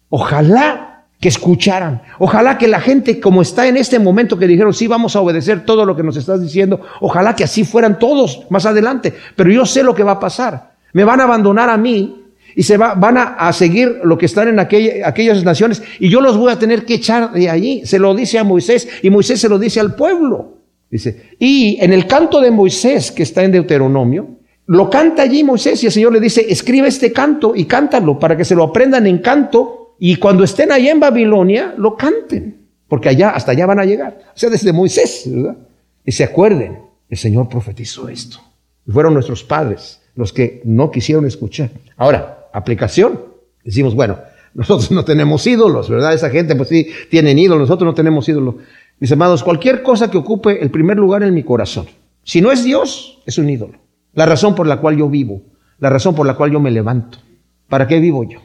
[0.08, 0.91] ojalá
[1.22, 2.02] que escucharan.
[2.18, 5.64] Ojalá que la gente, como está en este momento, que dijeron, sí, vamos a obedecer
[5.64, 9.14] todo lo que nos estás diciendo, ojalá que así fueran todos más adelante.
[9.36, 10.72] Pero yo sé lo que va a pasar.
[10.92, 12.24] Me van a abandonar a mí
[12.56, 16.36] y se va, van a, seguir lo que están en aquellas naciones y yo los
[16.36, 17.82] voy a tener que echar de allí.
[17.86, 20.54] Se lo dice a Moisés y Moisés se lo dice al pueblo.
[20.90, 24.28] Dice, y en el canto de Moisés que está en Deuteronomio,
[24.66, 28.36] lo canta allí Moisés y el Señor le dice, escribe este canto y cántalo para
[28.36, 32.56] que se lo aprendan en canto y cuando estén allá en Babilonia, lo canten,
[32.88, 34.18] porque allá, hasta allá van a llegar.
[34.34, 35.56] O sea, desde Moisés, ¿verdad?
[36.04, 38.40] Y se acuerden, el Señor profetizó esto.
[38.84, 41.70] Y fueron nuestros padres los que no quisieron escuchar.
[41.96, 43.20] Ahora, aplicación.
[43.62, 44.18] Decimos, bueno,
[44.54, 46.14] nosotros no tenemos ídolos, ¿verdad?
[46.14, 48.56] Esa gente pues sí tienen ídolos, nosotros no tenemos ídolos.
[48.98, 51.86] Mis amados, cualquier cosa que ocupe el primer lugar en mi corazón,
[52.24, 53.78] si no es Dios, es un ídolo.
[54.14, 55.42] La razón por la cual yo vivo,
[55.78, 57.18] la razón por la cual yo me levanto.
[57.68, 58.40] ¿Para qué vivo yo?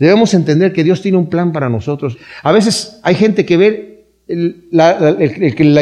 [0.00, 2.16] Debemos entender que Dios tiene un plan para nosotros.
[2.42, 4.06] A veces hay gente que ve
[4.70, 5.12] la,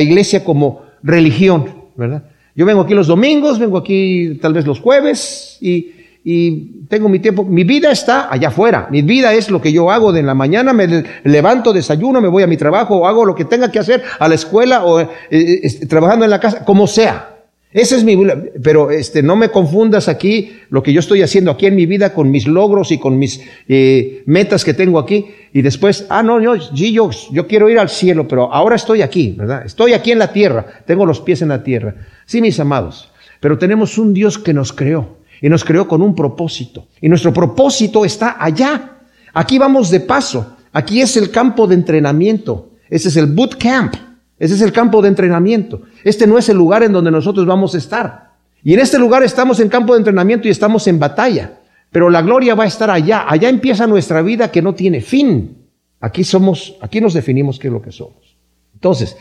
[0.03, 2.25] iglesia como religión, ¿verdad?
[2.57, 5.93] Yo vengo aquí los domingos, vengo aquí tal vez los jueves y,
[6.25, 7.45] y, tengo mi tiempo.
[7.45, 8.89] Mi vida está allá afuera.
[8.91, 12.43] Mi vida es lo que yo hago de la mañana, me levanto, desayuno, me voy
[12.43, 15.09] a mi trabajo o hago lo que tenga que hacer a la escuela o eh,
[15.31, 17.38] eh, trabajando en la casa, como sea.
[17.71, 18.17] Ese es mi,
[18.63, 22.15] pero este, no me confundas aquí lo que yo estoy haciendo aquí en mi vida
[22.15, 26.41] con mis logros y con mis eh, metas que tengo aquí y después, ah, no,
[26.41, 29.67] yo, yo, yo quiero ir al cielo, pero ahora estoy aquí, ¿verdad?
[29.67, 31.95] Estoy aquí en la tierra, tengo los pies en la tierra.
[32.25, 36.15] Sí, mis amados, pero tenemos un Dios que nos creó y nos creó con un
[36.15, 38.97] propósito y nuestro propósito está allá.
[39.35, 44.08] Aquí vamos de paso, aquí es el campo de entrenamiento, ese es el boot camp.
[44.39, 45.83] Ese es el campo de entrenamiento.
[46.05, 48.29] Este no es el lugar en donde nosotros vamos a estar.
[48.63, 51.59] Y en este lugar estamos en campo de entrenamiento y estamos en batalla.
[51.91, 53.25] Pero la gloria va a estar allá.
[53.29, 55.57] Allá empieza nuestra vida que no tiene fin.
[56.01, 58.37] Aquí somos, aquí nos definimos qué es lo que somos.
[58.75, 59.17] Entonces,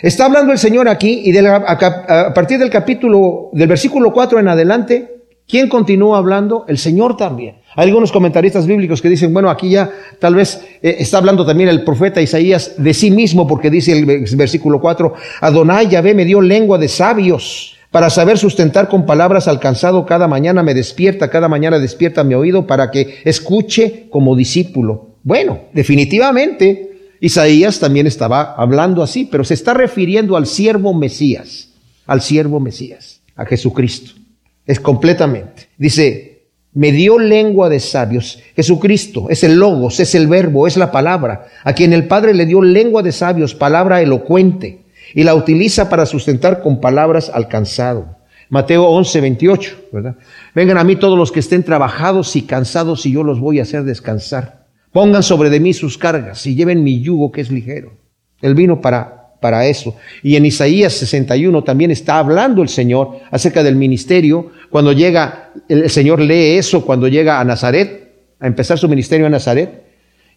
[0.00, 4.48] está hablando el Señor aquí y de a, partir del capítulo, del versículo 4 en
[4.48, 5.21] adelante,
[5.52, 6.64] ¿quién continúa hablando?
[6.66, 7.56] El Señor también.
[7.76, 11.68] Hay algunos comentaristas bíblicos que dicen, bueno, aquí ya tal vez eh, está hablando también
[11.68, 15.12] el profeta Isaías de sí mismo, porque dice el versículo 4,
[15.42, 20.62] Adonai Yahvé me dio lengua de sabios para saber sustentar con palabras alcanzado cada mañana
[20.62, 25.16] me despierta, cada mañana despierta mi oído para que escuche como discípulo.
[25.22, 31.68] Bueno, definitivamente Isaías también estaba hablando así, pero se está refiriendo al siervo Mesías,
[32.06, 34.21] al siervo Mesías, a Jesucristo.
[34.66, 35.68] Es completamente.
[35.76, 36.32] Dice,
[36.74, 38.40] me dio lengua de sabios.
[38.56, 42.46] Jesucristo es el logos, es el verbo, es la palabra, a quien el Padre le
[42.46, 48.16] dio lengua de sabios, palabra elocuente, y la utiliza para sustentar con palabras alcanzado.
[48.48, 50.16] Mateo 11, 28, ¿verdad?
[50.54, 53.62] Vengan a mí todos los que estén trabajados y cansados y yo los voy a
[53.62, 54.66] hacer descansar.
[54.92, 57.94] Pongan sobre de mí sus cargas y lleven mi yugo que es ligero.
[58.42, 59.96] Él vino para para eso.
[60.22, 64.52] Y en Isaías 61 también está hablando el Señor acerca del ministerio.
[64.70, 69.32] Cuando llega, el Señor lee eso cuando llega a Nazaret, a empezar su ministerio en
[69.32, 69.82] Nazaret.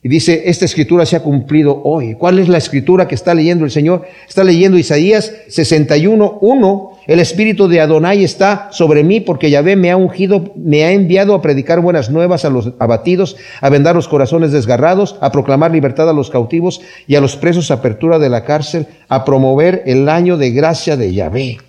[0.03, 2.15] Y dice, esta escritura se ha cumplido hoy.
[2.15, 4.05] ¿Cuál es la escritura que está leyendo el Señor?
[4.27, 6.94] Está leyendo Isaías 61, 1.
[7.07, 11.35] El espíritu de Adonai está sobre mí porque Yahvé me ha ungido, me ha enviado
[11.35, 16.09] a predicar buenas nuevas a los abatidos, a vendar los corazones desgarrados, a proclamar libertad
[16.09, 20.37] a los cautivos y a los presos apertura de la cárcel, a promover el año
[20.37, 21.59] de gracia de Yahvé.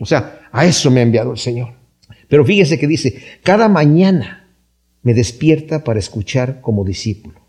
[0.00, 1.74] O sea, a eso me ha enviado el Señor.
[2.28, 4.48] Pero fíjese que dice, cada mañana
[5.02, 7.40] me despierta para escuchar como discípulo.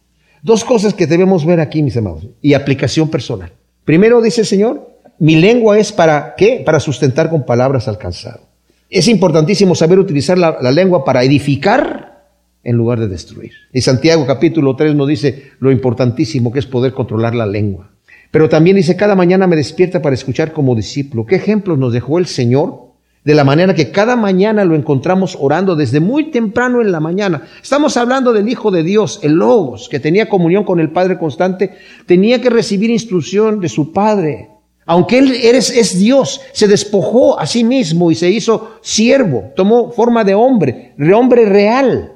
[0.43, 3.53] Dos cosas que debemos ver aquí, mis amados, y aplicación personal.
[3.85, 6.61] Primero dice el Señor, mi lengua es para qué?
[6.65, 8.41] Para sustentar con palabras alcanzado.
[8.89, 12.25] Es importantísimo saber utilizar la, lengua para edificar
[12.63, 13.51] en lugar de destruir.
[13.73, 17.91] Y Santiago capítulo 3 nos dice lo importantísimo que es poder controlar la lengua.
[18.31, 21.25] Pero también dice, cada mañana me despierta para escuchar como discípulo.
[21.25, 22.87] ¿Qué ejemplos nos dejó el Señor
[23.23, 27.41] de la manera que cada mañana lo encontramos orando desde muy temprano en la mañana.
[27.61, 31.73] Estamos hablando del Hijo de Dios, el Logos, que tenía comunión con el Padre constante,
[32.05, 34.56] tenía que recibir instrucción de su Padre.
[34.87, 39.91] Aunque Él eres, es Dios, se despojó a sí mismo y se hizo siervo, tomó
[39.91, 42.13] forma de hombre, de hombre real.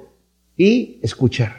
[0.57, 1.55] Y escuchar,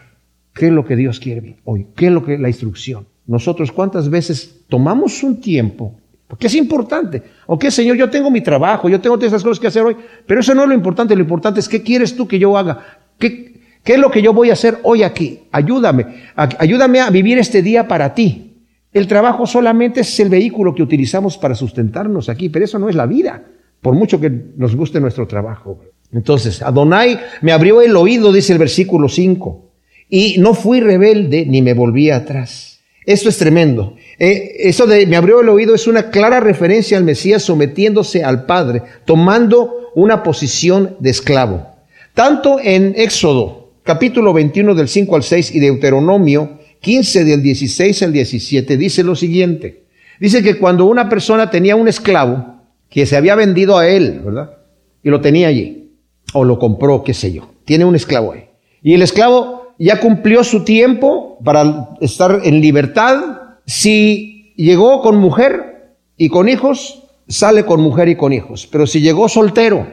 [0.53, 1.87] ¿qué es lo que Dios quiere hoy?
[1.95, 3.07] ¿Qué es lo que la instrucción?
[3.27, 5.95] Nosotros cuántas veces tomamos un tiempo
[6.33, 7.23] porque es importante.
[7.45, 9.95] Ok, Señor, yo tengo mi trabajo, yo tengo todas esas cosas que hacer hoy,
[10.27, 11.15] pero eso no es lo importante.
[11.15, 13.01] Lo importante es qué quieres tú que yo haga.
[13.19, 15.41] ¿Qué, qué es lo que yo voy a hacer hoy aquí?
[15.53, 16.23] Ayúdame.
[16.35, 18.52] ayúdame a vivir este día para ti.
[18.93, 22.95] El trabajo solamente es el vehículo que utilizamos para sustentarnos aquí, pero eso no es
[22.95, 23.43] la vida,
[23.81, 25.81] por mucho que nos guste nuestro trabajo.
[26.13, 29.71] Entonces, Adonai me abrió el oído, dice el versículo 5,
[30.11, 32.81] y no fui rebelde ni me volví atrás.
[33.07, 33.97] Esto es tremendo.
[34.19, 38.45] Eh, eso de me abrió el oído es una clara referencia al Mesías sometiéndose al
[38.45, 41.67] Padre, tomando una posición de esclavo.
[42.15, 48.13] Tanto en Éxodo, capítulo 21 del 5 al 6 y Deuteronomio 15 del 16 al
[48.13, 49.85] 17 dice lo siguiente.
[50.21, 54.59] Dice que cuando una persona tenía un esclavo que se había vendido a él, ¿verdad?
[55.03, 55.93] Y lo tenía allí,
[56.35, 58.45] o lo compró, qué sé yo, tiene un esclavo ahí.
[58.83, 63.21] Y el esclavo ya cumplió su tiempo para estar en libertad,
[63.65, 68.69] si llegó con mujer y con hijos, sale con mujer y con hijos.
[68.71, 69.87] Pero si llegó soltero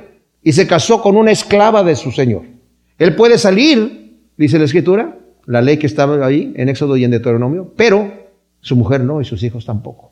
[0.44, 2.44] y se casó con una esclava de su señor,
[2.98, 7.12] él puede salir, dice la escritura, la ley que estaba ahí en Éxodo y en
[7.12, 8.12] Deuteronomio, pero
[8.62, 10.12] su mujer no y sus hijos tampoco.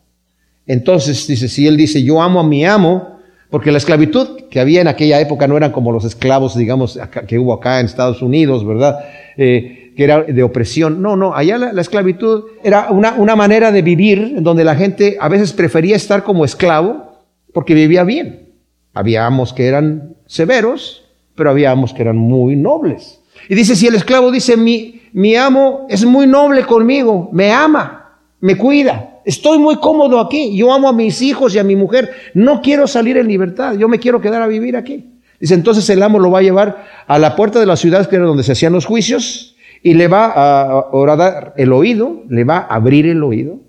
[0.65, 3.17] Entonces dice, si él dice, yo amo a mi amo,
[3.49, 7.39] porque la esclavitud que había en aquella época no eran como los esclavos, digamos, que
[7.39, 8.99] hubo acá en Estados Unidos, ¿verdad?
[9.37, 11.01] Eh, que era de opresión.
[11.01, 15.29] No, no, allá la, esclavitud era una, una, manera de vivir donde la gente a
[15.29, 18.49] veces prefería estar como esclavo porque vivía bien.
[18.93, 23.21] Habíamos que eran severos, pero habíamos que eran muy nobles.
[23.49, 28.19] Y dice, si el esclavo dice, mi, mi amo es muy noble conmigo, me ama,
[28.39, 32.11] me cuida, estoy muy cómodo aquí, yo amo a mis hijos y a mi mujer,
[32.33, 35.13] no quiero salir en libertad, yo me quiero quedar a vivir aquí.
[35.39, 38.15] Dice, entonces el amo lo va a llevar a la puerta de la ciudad, que
[38.15, 42.57] era donde se hacían los juicios, y le va a orar el oído, le va
[42.57, 43.59] a abrir el oído,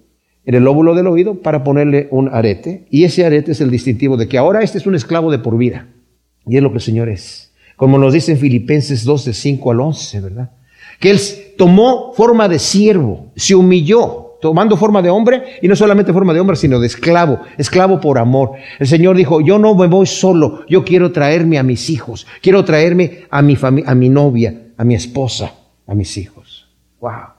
[0.47, 2.87] en el lóbulo del oído, para ponerle un arete.
[2.89, 5.59] Y ese arete es el distintivo de que ahora este es un esclavo de por
[5.59, 5.89] vida.
[6.47, 7.53] Y es lo que el Señor es.
[7.77, 10.51] Como nos dice en Filipenses 2, de 5 al 11, ¿verdad?
[10.99, 11.21] Que Él
[11.57, 16.41] tomó forma de siervo, se humilló, tomando forma de hombre, y no solamente forma de
[16.41, 18.53] hombre, sino de esclavo, esclavo por amor.
[18.79, 22.65] El Señor dijo, yo no me voy solo, yo quiero traerme a mis hijos, quiero
[22.65, 25.53] traerme a mi, a mi novia, a mi esposa
[25.89, 26.69] a mis hijos.
[27.01, 27.33] Wow.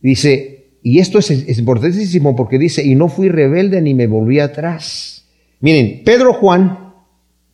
[0.00, 5.26] Dice, y esto es, importantísimo porque dice, y no fui rebelde ni me volví atrás.
[5.60, 6.94] Miren, Pedro, Juan,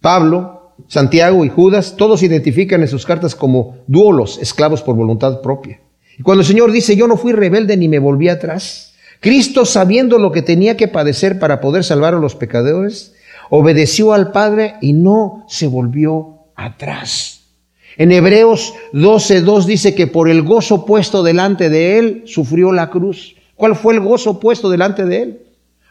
[0.01, 5.81] Pablo, Santiago y Judas, todos identifican en sus cartas como duolos, esclavos por voluntad propia.
[6.19, 10.19] Y cuando el Señor dice, yo no fui rebelde ni me volví atrás, Cristo, sabiendo
[10.19, 13.15] lo que tenía que padecer para poder salvar a los pecadores,
[13.51, 17.43] obedeció al Padre y no se volvió atrás.
[17.99, 23.37] En Hebreos 12.2 dice que por el gozo puesto delante de él sufrió la cruz.
[23.57, 25.43] ¿Cuál fue el gozo puesto delante de él?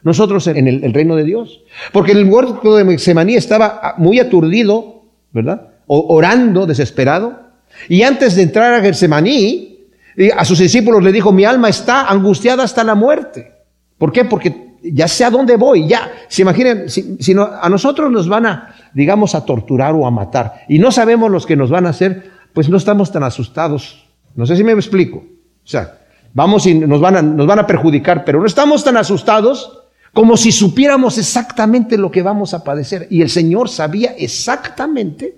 [0.03, 1.61] Nosotros en el, reino de Dios.
[1.91, 5.69] Porque el huerto de Semaní estaba muy aturdido, ¿verdad?
[5.87, 7.39] orando, desesperado.
[7.87, 9.87] Y antes de entrar a Getsemaní,
[10.35, 13.51] a sus discípulos le dijo, mi alma está angustiada hasta la muerte.
[13.97, 14.25] ¿Por qué?
[14.25, 16.11] Porque ya sé a dónde voy, ya.
[16.27, 20.79] Se imaginen, si, a nosotros nos van a, digamos, a torturar o a matar y
[20.79, 24.07] no sabemos los que nos van a hacer, pues no estamos tan asustados.
[24.35, 25.17] No sé si me explico.
[25.17, 25.99] O sea,
[26.33, 29.78] vamos y nos van a, nos van a perjudicar, pero no estamos tan asustados
[30.13, 33.07] como si supiéramos exactamente lo que vamos a padecer.
[33.09, 35.35] Y el Señor sabía exactamente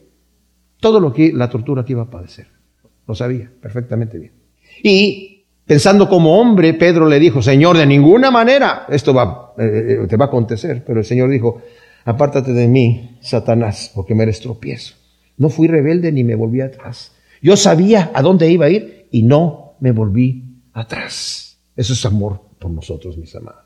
[0.79, 2.47] todo lo que la tortura que iba a padecer.
[3.07, 4.31] lo sabía perfectamente bien.
[4.83, 10.17] Y pensando como hombre, Pedro le dijo, Señor, de ninguna manera esto va, eh, te
[10.17, 10.83] va a acontecer.
[10.85, 11.61] Pero el Señor dijo,
[12.05, 14.95] apártate de mí, Satanás, porque me eres tropiezo.
[15.37, 17.13] No fui rebelde ni me volví atrás.
[17.41, 20.43] Yo sabía a dónde iba a ir y no me volví
[20.73, 21.59] atrás.
[21.75, 23.60] Eso es amor por nosotros, mis amados.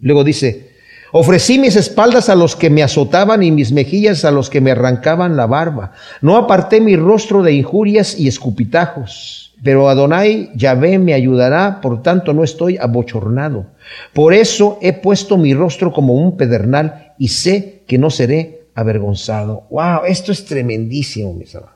[0.00, 0.70] Luego dice,
[1.12, 4.70] ofrecí mis espaldas a los que me azotaban y mis mejillas a los que me
[4.70, 5.92] arrancaban la barba.
[6.20, 9.54] No aparté mi rostro de injurias y escupitajos.
[9.62, 13.66] Pero Adonai Yahvé me ayudará, por tanto no estoy abochornado.
[14.12, 19.64] Por eso he puesto mi rostro como un pedernal y sé que no seré avergonzado.
[19.70, 21.74] Wow, esto es tremendísimo, mis amados.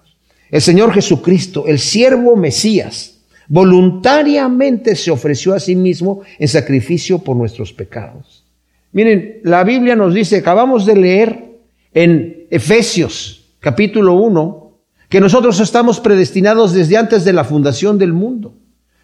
[0.50, 3.19] El Señor Jesucristo, el siervo Mesías,
[3.50, 8.44] voluntariamente se ofreció a sí mismo en sacrificio por nuestros pecados.
[8.92, 11.50] Miren, la Biblia nos dice, acabamos de leer
[11.92, 14.72] en Efesios capítulo 1,
[15.08, 18.54] que nosotros estamos predestinados desde antes de la fundación del mundo.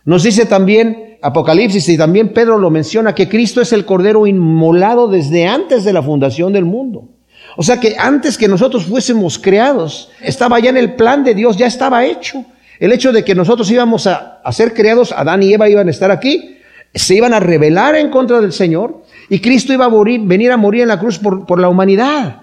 [0.04, 5.08] Nos dice también Apocalipsis y también Pedro lo menciona, que Cristo es el Cordero inmolado
[5.08, 7.08] desde antes de la fundación del mundo.
[7.56, 11.56] O sea que antes que nosotros fuésemos creados, estaba ya en el plan de Dios,
[11.56, 12.44] ya estaba hecho.
[12.78, 16.10] El hecho de que nosotros íbamos a, ser creados, Adán y Eva iban a estar
[16.10, 16.58] aquí,
[16.94, 20.82] se iban a rebelar en contra del Señor y Cristo iba a venir a morir
[20.82, 22.42] en la cruz por, por la humanidad.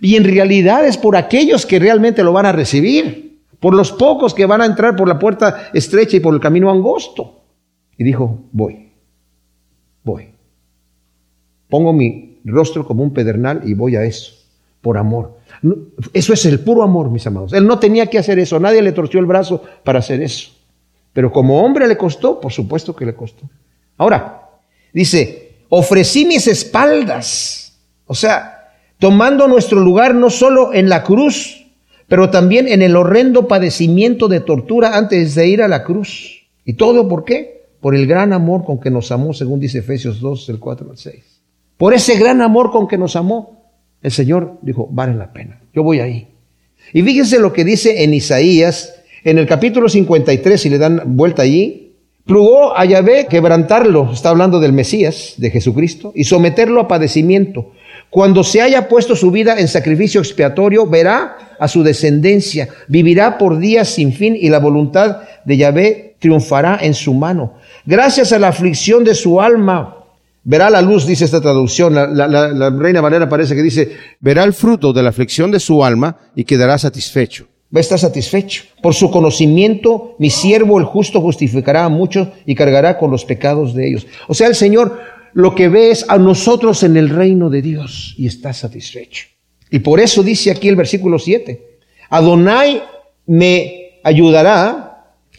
[0.00, 4.34] Y en realidad es por aquellos que realmente lo van a recibir, por los pocos
[4.34, 7.42] que van a entrar por la puerta estrecha y por el camino angosto.
[7.96, 8.92] Y dijo, voy,
[10.04, 10.28] voy.
[11.68, 14.32] Pongo mi rostro como un pedernal y voy a eso,
[14.80, 15.37] por amor.
[16.12, 17.52] Eso es el puro amor, mis amados.
[17.52, 20.50] Él no tenía que hacer eso, nadie le torció el brazo para hacer eso.
[21.12, 23.48] Pero como hombre le costó, por supuesto que le costó.
[23.96, 24.50] Ahora,
[24.92, 27.78] dice, ofrecí mis espaldas.
[28.06, 31.66] O sea, tomando nuestro lugar no solo en la cruz,
[32.06, 36.46] pero también en el horrendo padecimiento de tortura antes de ir a la cruz.
[36.64, 37.66] ¿Y todo por qué?
[37.80, 40.98] Por el gran amor con que nos amó, según dice Efesios 2, el 4 al
[40.98, 41.40] 6.
[41.76, 43.57] Por ese gran amor con que nos amó,
[44.02, 46.28] el Señor dijo, vale la pena, yo voy ahí.
[46.92, 48.94] Y fíjense lo que dice en Isaías,
[49.24, 51.92] en el capítulo 53, si le dan vuelta allí,
[52.24, 57.72] plugó a Yahvé quebrantarlo, está hablando del Mesías, de Jesucristo, y someterlo a padecimiento.
[58.10, 63.58] Cuando se haya puesto su vida en sacrificio expiatorio, verá a su descendencia, vivirá por
[63.58, 67.54] días sin fin y la voluntad de Yahvé triunfará en su mano.
[67.84, 69.97] Gracias a la aflicción de su alma,
[70.48, 71.94] Verá la luz, dice esta traducción.
[71.94, 76.16] La, Reina Valera parece que dice, verá el fruto de la aflicción de su alma
[76.34, 77.46] y quedará satisfecho.
[77.66, 78.62] Va a estar satisfecho.
[78.82, 83.74] Por su conocimiento, mi siervo el justo justificará a muchos y cargará con los pecados
[83.74, 84.06] de ellos.
[84.26, 84.98] O sea, el Señor
[85.34, 89.26] lo que ve es a nosotros en el reino de Dios y está satisfecho.
[89.70, 91.62] Y por eso dice aquí el versículo 7,
[92.08, 92.82] Adonai
[93.26, 94.87] me ayudará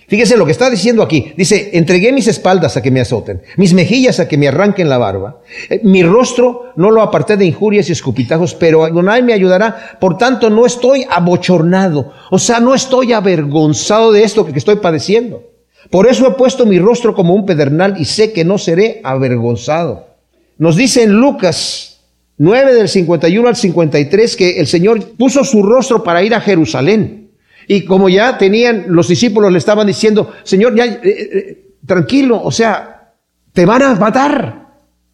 [0.09, 1.33] Fíjese lo que está diciendo aquí.
[1.37, 4.97] Dice, entregué mis espaldas a que me azoten, mis mejillas a que me arranquen la
[4.97, 5.41] barba.
[5.69, 9.97] Eh, mi rostro no lo aparté de injurias y escupitajos, pero Adonai me ayudará.
[9.99, 12.11] Por tanto, no estoy abochornado.
[12.31, 15.43] O sea, no estoy avergonzado de esto que estoy padeciendo.
[15.91, 20.07] Por eso he puesto mi rostro como un pedernal y sé que no seré avergonzado.
[20.57, 21.99] Nos dice en Lucas
[22.39, 27.18] 9 del 51 al 53 que el Señor puso su rostro para ir a Jerusalén.
[27.71, 32.49] Y como ya tenían, los discípulos le estaban diciendo, Señor, ya, eh, eh, tranquilo, o
[32.49, 33.13] sea,
[33.53, 34.69] te van a matar.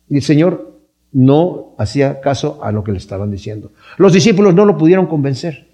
[0.10, 0.80] Y el Señor
[1.12, 3.74] no hacía caso a lo que le estaban diciendo.
[3.98, 5.68] Los discípulos no lo pudieron convencer.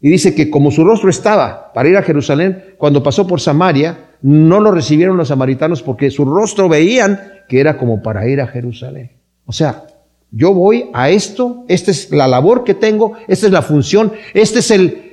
[0.00, 4.06] Y dice que como su rostro estaba para ir a Jerusalén, cuando pasó por Samaria,
[4.20, 8.48] no lo recibieron los samaritanos porque su rostro veían que era como para ir a
[8.48, 9.12] Jerusalén.
[9.44, 9.84] O sea,
[10.32, 14.58] yo voy a esto, esta es la labor que tengo, esta es la función, este
[14.58, 15.05] es el,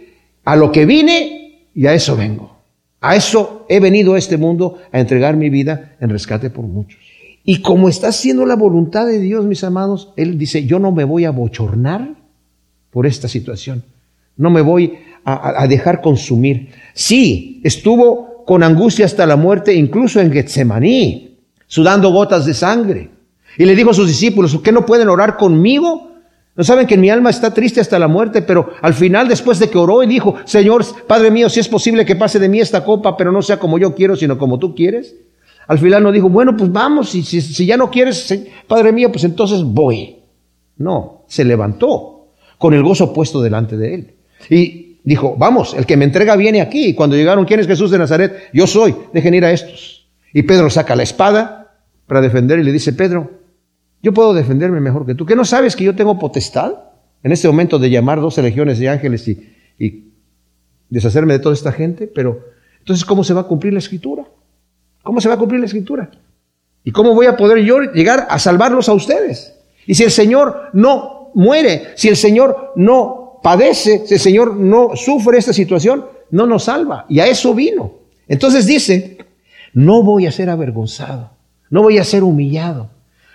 [0.45, 2.57] a lo que vine y a eso vengo.
[3.01, 6.99] A eso he venido a este mundo a entregar mi vida en rescate por muchos.
[7.43, 11.03] Y como está haciendo la voluntad de Dios, mis amados, Él dice, yo no me
[11.03, 12.15] voy a bochornar
[12.89, 13.83] por esta situación.
[14.37, 14.93] No me voy
[15.25, 16.69] a, dejar consumir.
[16.93, 21.37] Sí, estuvo con angustia hasta la muerte, incluso en Getsemaní,
[21.67, 23.09] sudando gotas de sangre.
[23.57, 26.12] Y le dijo a sus discípulos, ¿qué no pueden orar conmigo?
[26.55, 29.69] No saben que mi alma está triste hasta la muerte, pero al final, después de
[29.69, 32.83] que oró y dijo, Señor, Padre mío, si es posible que pase de mí esta
[32.83, 35.15] copa, pero no sea como yo quiero, sino como tú quieres.
[35.67, 39.23] Al final no dijo, bueno, pues vamos, si, si ya no quieres, Padre mío, pues
[39.23, 40.17] entonces voy.
[40.77, 42.27] No, se levantó
[42.57, 44.13] con el gozo puesto delante de él.
[44.49, 46.87] Y dijo, vamos, el que me entrega viene aquí.
[46.87, 48.49] Y cuando llegaron, ¿quién es Jesús de Nazaret?
[48.53, 50.07] Yo soy, dejen ir a estos.
[50.33, 51.75] Y Pedro saca la espada
[52.07, 53.42] para defender y le dice, Pedro,
[54.03, 55.25] yo puedo defenderme mejor que tú.
[55.25, 56.73] ¿Qué no sabes que yo tengo potestad
[57.23, 60.11] en este momento de llamar 12 legiones de ángeles y,
[60.89, 62.05] deshacerme de toda esta gente?
[62.05, 62.45] Pero
[62.79, 64.25] Entonces, ¿cómo se va a cumplir la escritura?
[65.01, 66.11] ¿Cómo se va a cumplir la escritura?
[66.83, 69.57] ¿Y cómo voy a poder yo llegar a salvarlos a ustedes?
[69.87, 74.95] Y si el Señor no muere, si el Señor no padece, si el Señor no
[74.95, 77.05] sufre esta situación, no nos salva.
[77.07, 77.93] Y a eso vino.
[78.27, 79.17] Entonces dice,
[79.73, 81.31] no voy a ser avergonzado,
[81.69, 82.89] no voy a ser humillado.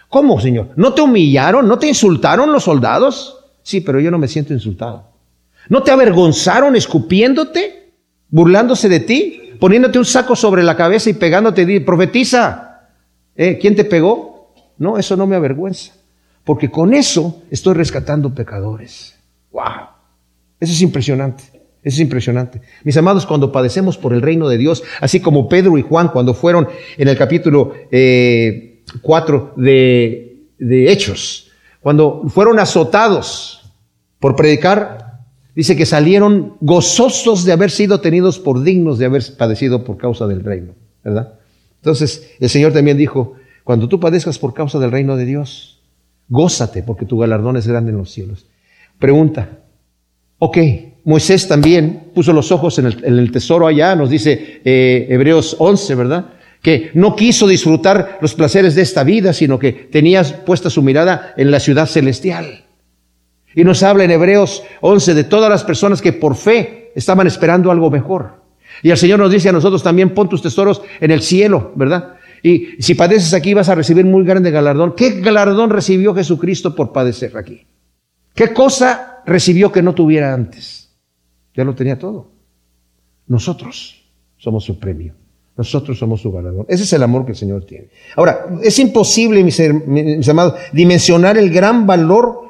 [0.08, 0.70] ¿Cómo, Señor?
[0.76, 1.68] ¿No te humillaron?
[1.68, 3.44] ¿No te insultaron los soldados?
[3.62, 5.04] Sí, pero yo no me siento insultado.
[5.68, 7.92] ¿No te avergonzaron escupiéndote,
[8.30, 11.80] burlándose de ti, poniéndote un saco sobre la cabeza y pegándote?
[11.82, 12.88] Profetiza,
[13.36, 13.58] ¿eh?
[13.60, 14.54] ¿quién te pegó?
[14.78, 15.92] No, eso no me avergüenza,
[16.44, 19.18] porque con eso estoy rescatando pecadores.
[19.52, 19.62] ¡Wow!
[20.60, 21.44] Eso es impresionante.
[21.82, 22.60] Eso es impresionante.
[22.84, 26.34] Mis amados, cuando padecemos por el reino de Dios, así como Pedro y Juan cuando
[26.34, 27.74] fueron en el capítulo
[29.02, 29.62] 4 eh,
[30.58, 33.62] de, de Hechos, cuando fueron azotados
[34.18, 35.20] por predicar,
[35.54, 40.26] dice que salieron gozosos de haber sido tenidos por dignos de haber padecido por causa
[40.26, 41.34] del reino, ¿verdad?
[41.76, 43.34] Entonces, el Señor también dijo,
[43.64, 45.80] cuando tú padezcas por causa del reino de Dios,
[46.28, 48.46] gózate porque tu galardón es grande en los cielos.
[48.98, 49.48] Pregunta,
[50.38, 50.58] ok,
[51.04, 56.26] Moisés también puso los ojos en el, tesoro allá, nos dice eh, Hebreos 11, ¿verdad?
[56.62, 61.34] Que no quiso disfrutar los placeres de esta vida, sino que tenía puesta su mirada
[61.36, 62.64] en la ciudad celestial.
[63.54, 67.70] Y nos habla en Hebreos 11 de todas las personas que por fe estaban esperando
[67.70, 68.42] algo mejor.
[68.82, 72.14] Y el Señor nos dice a nosotros también, pon tus tesoros en el cielo, ¿verdad?
[72.42, 74.94] Y si padeces aquí vas a recibir muy grande galardón.
[74.94, 77.66] ¿Qué galardón recibió Jesucristo por padecer aquí?
[78.34, 80.96] ¿Qué cosa recibió que no tuviera antes?
[81.54, 82.30] Ya lo tenía todo.
[83.26, 84.04] Nosotros
[84.36, 85.14] somos su premio.
[85.58, 86.66] Nosotros somos su galardón.
[86.68, 87.88] Ese es el amor que el Señor tiene.
[88.14, 92.42] Ahora, es imposible, mis, amados, dimensionar el gran valor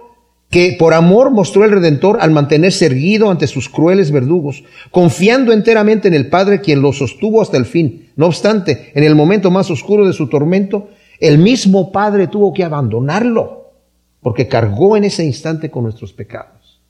[0.50, 6.06] que por amor mostró el Redentor al mantenerse erguido ante sus crueles verdugos, confiando enteramente
[6.08, 8.10] en el Padre quien lo sostuvo hasta el fin.
[8.16, 10.88] No obstante, en el momento más oscuro de su tormento,
[11.18, 13.72] el mismo Padre tuvo que abandonarlo,
[14.20, 16.82] porque cargó en ese instante con nuestros pecados.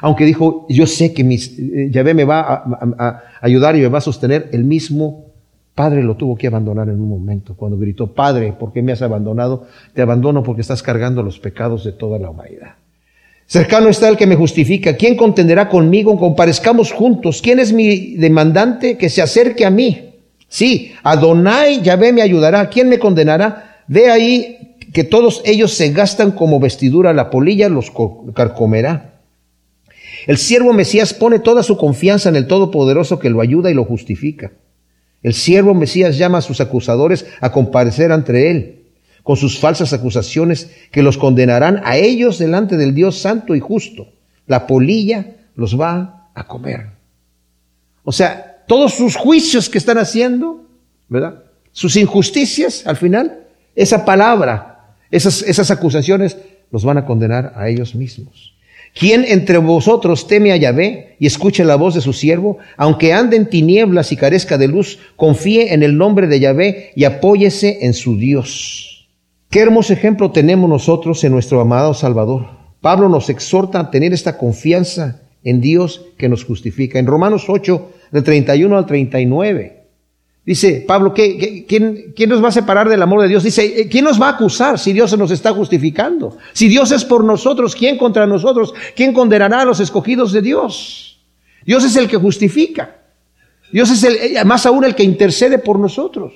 [0.00, 2.40] Aunque dijo, yo sé que mis, eh, Yahvé me va
[2.98, 5.23] a, ayudar y me va a sostener, el mismo
[5.74, 9.02] Padre lo tuvo que abandonar en un momento, cuando gritó, Padre, ¿por qué me has
[9.02, 9.66] abandonado?
[9.92, 12.74] Te abandono porque estás cargando los pecados de toda la humanidad.
[13.46, 14.96] Cercano está el que me justifica.
[14.96, 16.18] ¿Quién contenderá conmigo?
[16.18, 17.42] Comparezcamos juntos.
[17.42, 18.96] ¿Quién es mi demandante?
[18.96, 20.14] Que se acerque a mí.
[20.48, 22.70] Sí, Adonai Yahvé me ayudará.
[22.70, 23.82] ¿Quién me condenará?
[23.86, 27.92] Ve ahí que todos ellos se gastan como vestidura, la polilla los
[28.32, 29.20] carcomerá.
[30.26, 33.84] El siervo Mesías pone toda su confianza en el Todopoderoso que lo ayuda y lo
[33.84, 34.52] justifica.
[35.24, 38.84] El siervo Mesías llama a sus acusadores a comparecer ante él
[39.24, 44.06] con sus falsas acusaciones que los condenarán a ellos delante del Dios santo y justo.
[44.46, 46.90] La polilla los va a comer.
[48.04, 50.66] O sea, todos sus juicios que están haciendo,
[51.08, 51.42] ¿verdad?
[51.72, 56.36] Sus injusticias, al final, esa palabra, esas, esas acusaciones,
[56.70, 58.53] los van a condenar a ellos mismos.
[58.94, 62.58] ¿Quién entre vosotros teme a Yahvé y escuche la voz de su siervo?
[62.76, 67.02] Aunque ande en tinieblas y carezca de luz, confíe en el nombre de Yahvé y
[67.02, 69.08] apóyese en su Dios.
[69.50, 72.46] Qué hermoso ejemplo tenemos nosotros en nuestro amado Salvador.
[72.80, 77.00] Pablo nos exhorta a tener esta confianza en Dios que nos justifica.
[77.00, 79.83] En Romanos 8, del 31 al 39.
[80.46, 83.42] Dice Pablo, quién, nos va a separar del amor de Dios?
[83.42, 86.36] Dice, eh, ¿quién nos va a acusar si Dios se nos está justificando?
[86.52, 88.74] Si Dios es por nosotros, ¿quién contra nosotros?
[88.94, 91.18] ¿Quién condenará a los escogidos de Dios?
[91.64, 92.96] Dios es el que justifica.
[93.72, 96.34] Dios es el, eh, más aún el que intercede por nosotros.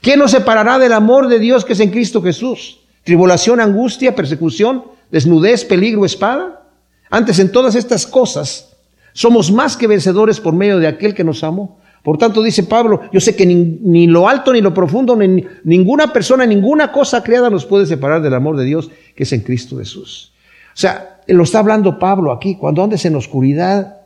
[0.00, 2.80] ¿Quién nos separará del amor de Dios que es en Cristo Jesús?
[3.04, 6.66] ¿Tribulación, angustia, persecución, desnudez, peligro, espada?
[7.10, 8.70] Antes en todas estas cosas
[9.12, 11.79] somos más que vencedores por medio de aquel que nos amó.
[12.02, 16.12] Por tanto, dice Pablo, yo sé que ni, lo alto ni lo profundo, ni ninguna
[16.12, 19.78] persona, ninguna cosa creada nos puede separar del amor de Dios que es en Cristo
[19.78, 20.32] Jesús.
[20.74, 23.98] O sea, lo está hablando Pablo aquí, cuando andes en oscuridad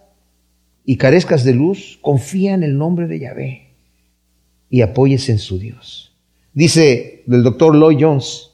[0.85, 3.71] y carezcas de luz, confía en el nombre de Yahvé
[4.69, 6.13] y apóyese en su Dios.
[6.53, 8.51] Dice el doctor Lloyd Jones,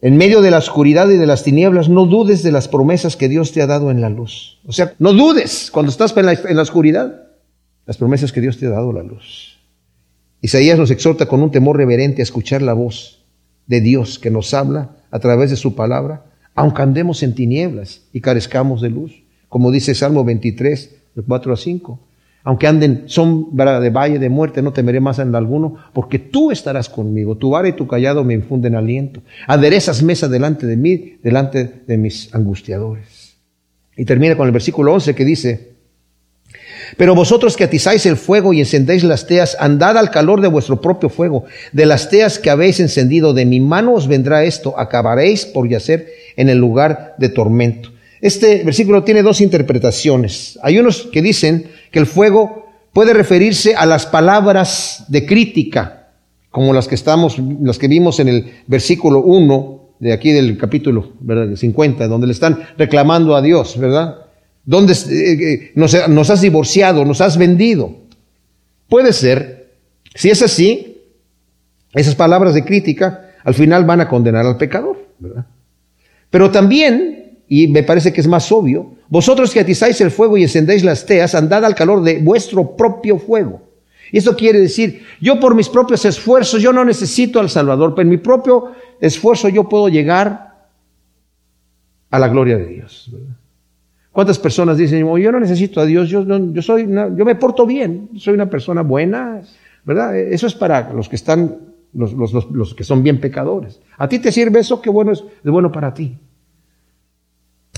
[0.00, 3.28] en medio de la oscuridad y de las tinieblas, no dudes de las promesas que
[3.28, 4.58] Dios te ha dado en la luz.
[4.66, 7.31] O sea, no dudes cuando estás en la oscuridad
[7.86, 9.58] las promesas que Dios te ha dado la luz.
[10.40, 13.24] Isaías nos exhorta con un temor reverente a escuchar la voz
[13.66, 16.24] de Dios que nos habla a través de su palabra,
[16.54, 21.56] aunque andemos en tinieblas y carezcamos de luz, como dice Salmo 23, de 4 a
[21.56, 22.00] 5.
[22.44, 26.88] Aunque anden sombra de valle de muerte, no temeré más en alguno, porque tú estarás
[26.88, 27.36] conmigo.
[27.36, 29.22] Tu vara y tu callado me infunden aliento.
[29.46, 33.36] Aderezas mesa delante de mí, delante de mis angustiadores.
[33.96, 35.71] Y termina con el versículo 11 que dice,
[36.96, 40.80] Pero vosotros que atizáis el fuego y encendéis las teas, andad al calor de vuestro
[40.80, 41.44] propio fuego.
[41.72, 46.08] De las teas que habéis encendido, de mi mano os vendrá esto, acabaréis por yacer
[46.36, 47.90] en el lugar de tormento.
[48.20, 50.58] Este versículo tiene dos interpretaciones.
[50.62, 56.08] Hay unos que dicen que el fuego puede referirse a las palabras de crítica,
[56.50, 61.12] como las que estamos, las que vimos en el versículo 1 de aquí del capítulo
[61.20, 61.56] ¿verdad?
[61.56, 64.16] 50, donde le están reclamando a Dios, ¿verdad?
[64.64, 67.96] ¿Dónde eh, eh, nos, has divorciado, nos has vendido?
[68.88, 69.72] Puede ser,
[70.14, 71.00] si es así,
[71.94, 75.46] esas palabras de crítica al final van a condenar al pecador, ¿verdad?
[76.30, 80.44] Pero también, y me parece que es más obvio, vosotros que atizáis el fuego y
[80.44, 83.62] encendéis las teas, andad al calor de vuestro propio fuego.
[84.12, 88.02] Y eso quiere decir, yo por mis propios esfuerzos, yo no necesito al Salvador, pero
[88.02, 90.68] en mi propio esfuerzo yo puedo llegar
[92.10, 93.10] a la gloria de Dios.
[93.12, 93.36] ¿verdad?
[94.12, 97.66] ¿Cuántas personas dicen, oh, yo no necesito a Dios, yo, yo, soy yo me porto
[97.66, 99.40] bien, soy una persona buena,
[99.84, 100.16] ¿verdad?
[100.16, 101.56] Eso es para los que están,
[101.94, 103.80] los, los, los, que son bien pecadores.
[103.96, 106.18] A ti te sirve eso, qué bueno es, es bueno para ti.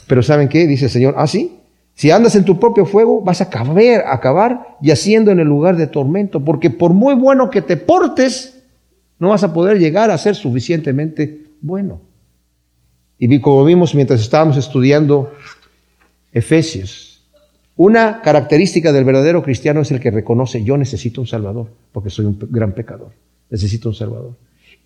[0.08, 0.66] Pero ¿saben qué?
[0.66, 1.60] Dice el Señor, ah, sí,
[1.94, 5.86] si andas en tu propio fuego, vas a acabar, acabar yaciendo en el lugar de
[5.86, 8.62] tormento, porque por muy bueno que te portes,
[9.20, 12.00] no vas a poder llegar a ser suficientemente bueno.
[13.16, 15.32] Y como vimos mientras estábamos estudiando
[16.34, 17.22] Efesios.
[17.76, 22.26] Una característica del verdadero cristiano es el que reconoce, yo necesito un Salvador, porque soy
[22.26, 23.12] un gran pecador,
[23.50, 24.36] necesito un Salvador.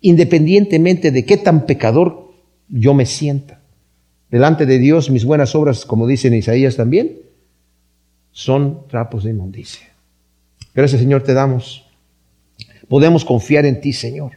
[0.01, 2.31] Independientemente de qué tan pecador
[2.69, 3.61] yo me sienta.
[4.31, 7.17] Delante de Dios, mis buenas obras, como dice en Isaías también,
[8.31, 9.87] son trapos de inmundicia.
[10.73, 11.85] Gracias Señor te damos.
[12.87, 14.33] Podemos confiar en ti, Señor.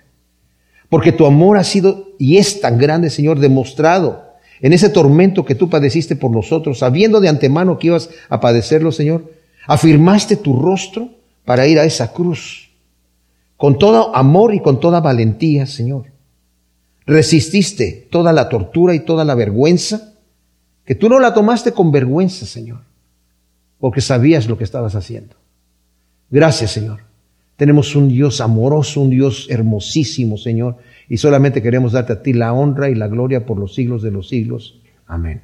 [0.89, 4.32] Porque tu amor ha sido y es tan grande, Señor, demostrado
[4.63, 8.93] en ese tormento que tú padeciste por nosotros, sabiendo de antemano que ibas a padecerlo,
[8.93, 9.31] Señor,
[9.67, 11.11] afirmaste tu rostro
[11.45, 12.71] para ir a esa cruz,
[13.57, 16.07] con todo amor y con toda valentía, Señor.
[17.05, 20.15] Resististe toda la tortura y toda la vergüenza,
[20.85, 22.83] que tú no la tomaste con vergüenza, Señor,
[23.81, 25.35] porque sabías lo que estabas haciendo.
[26.31, 27.01] Gracias, Señor.
[27.57, 30.79] Tenemos un Dios amoroso, un Dios hermosísimo, Señor,
[31.13, 34.11] y solamente queremos darte a ti la honra y la gloria por los siglos de
[34.11, 34.81] los siglos.
[35.07, 35.43] Amén.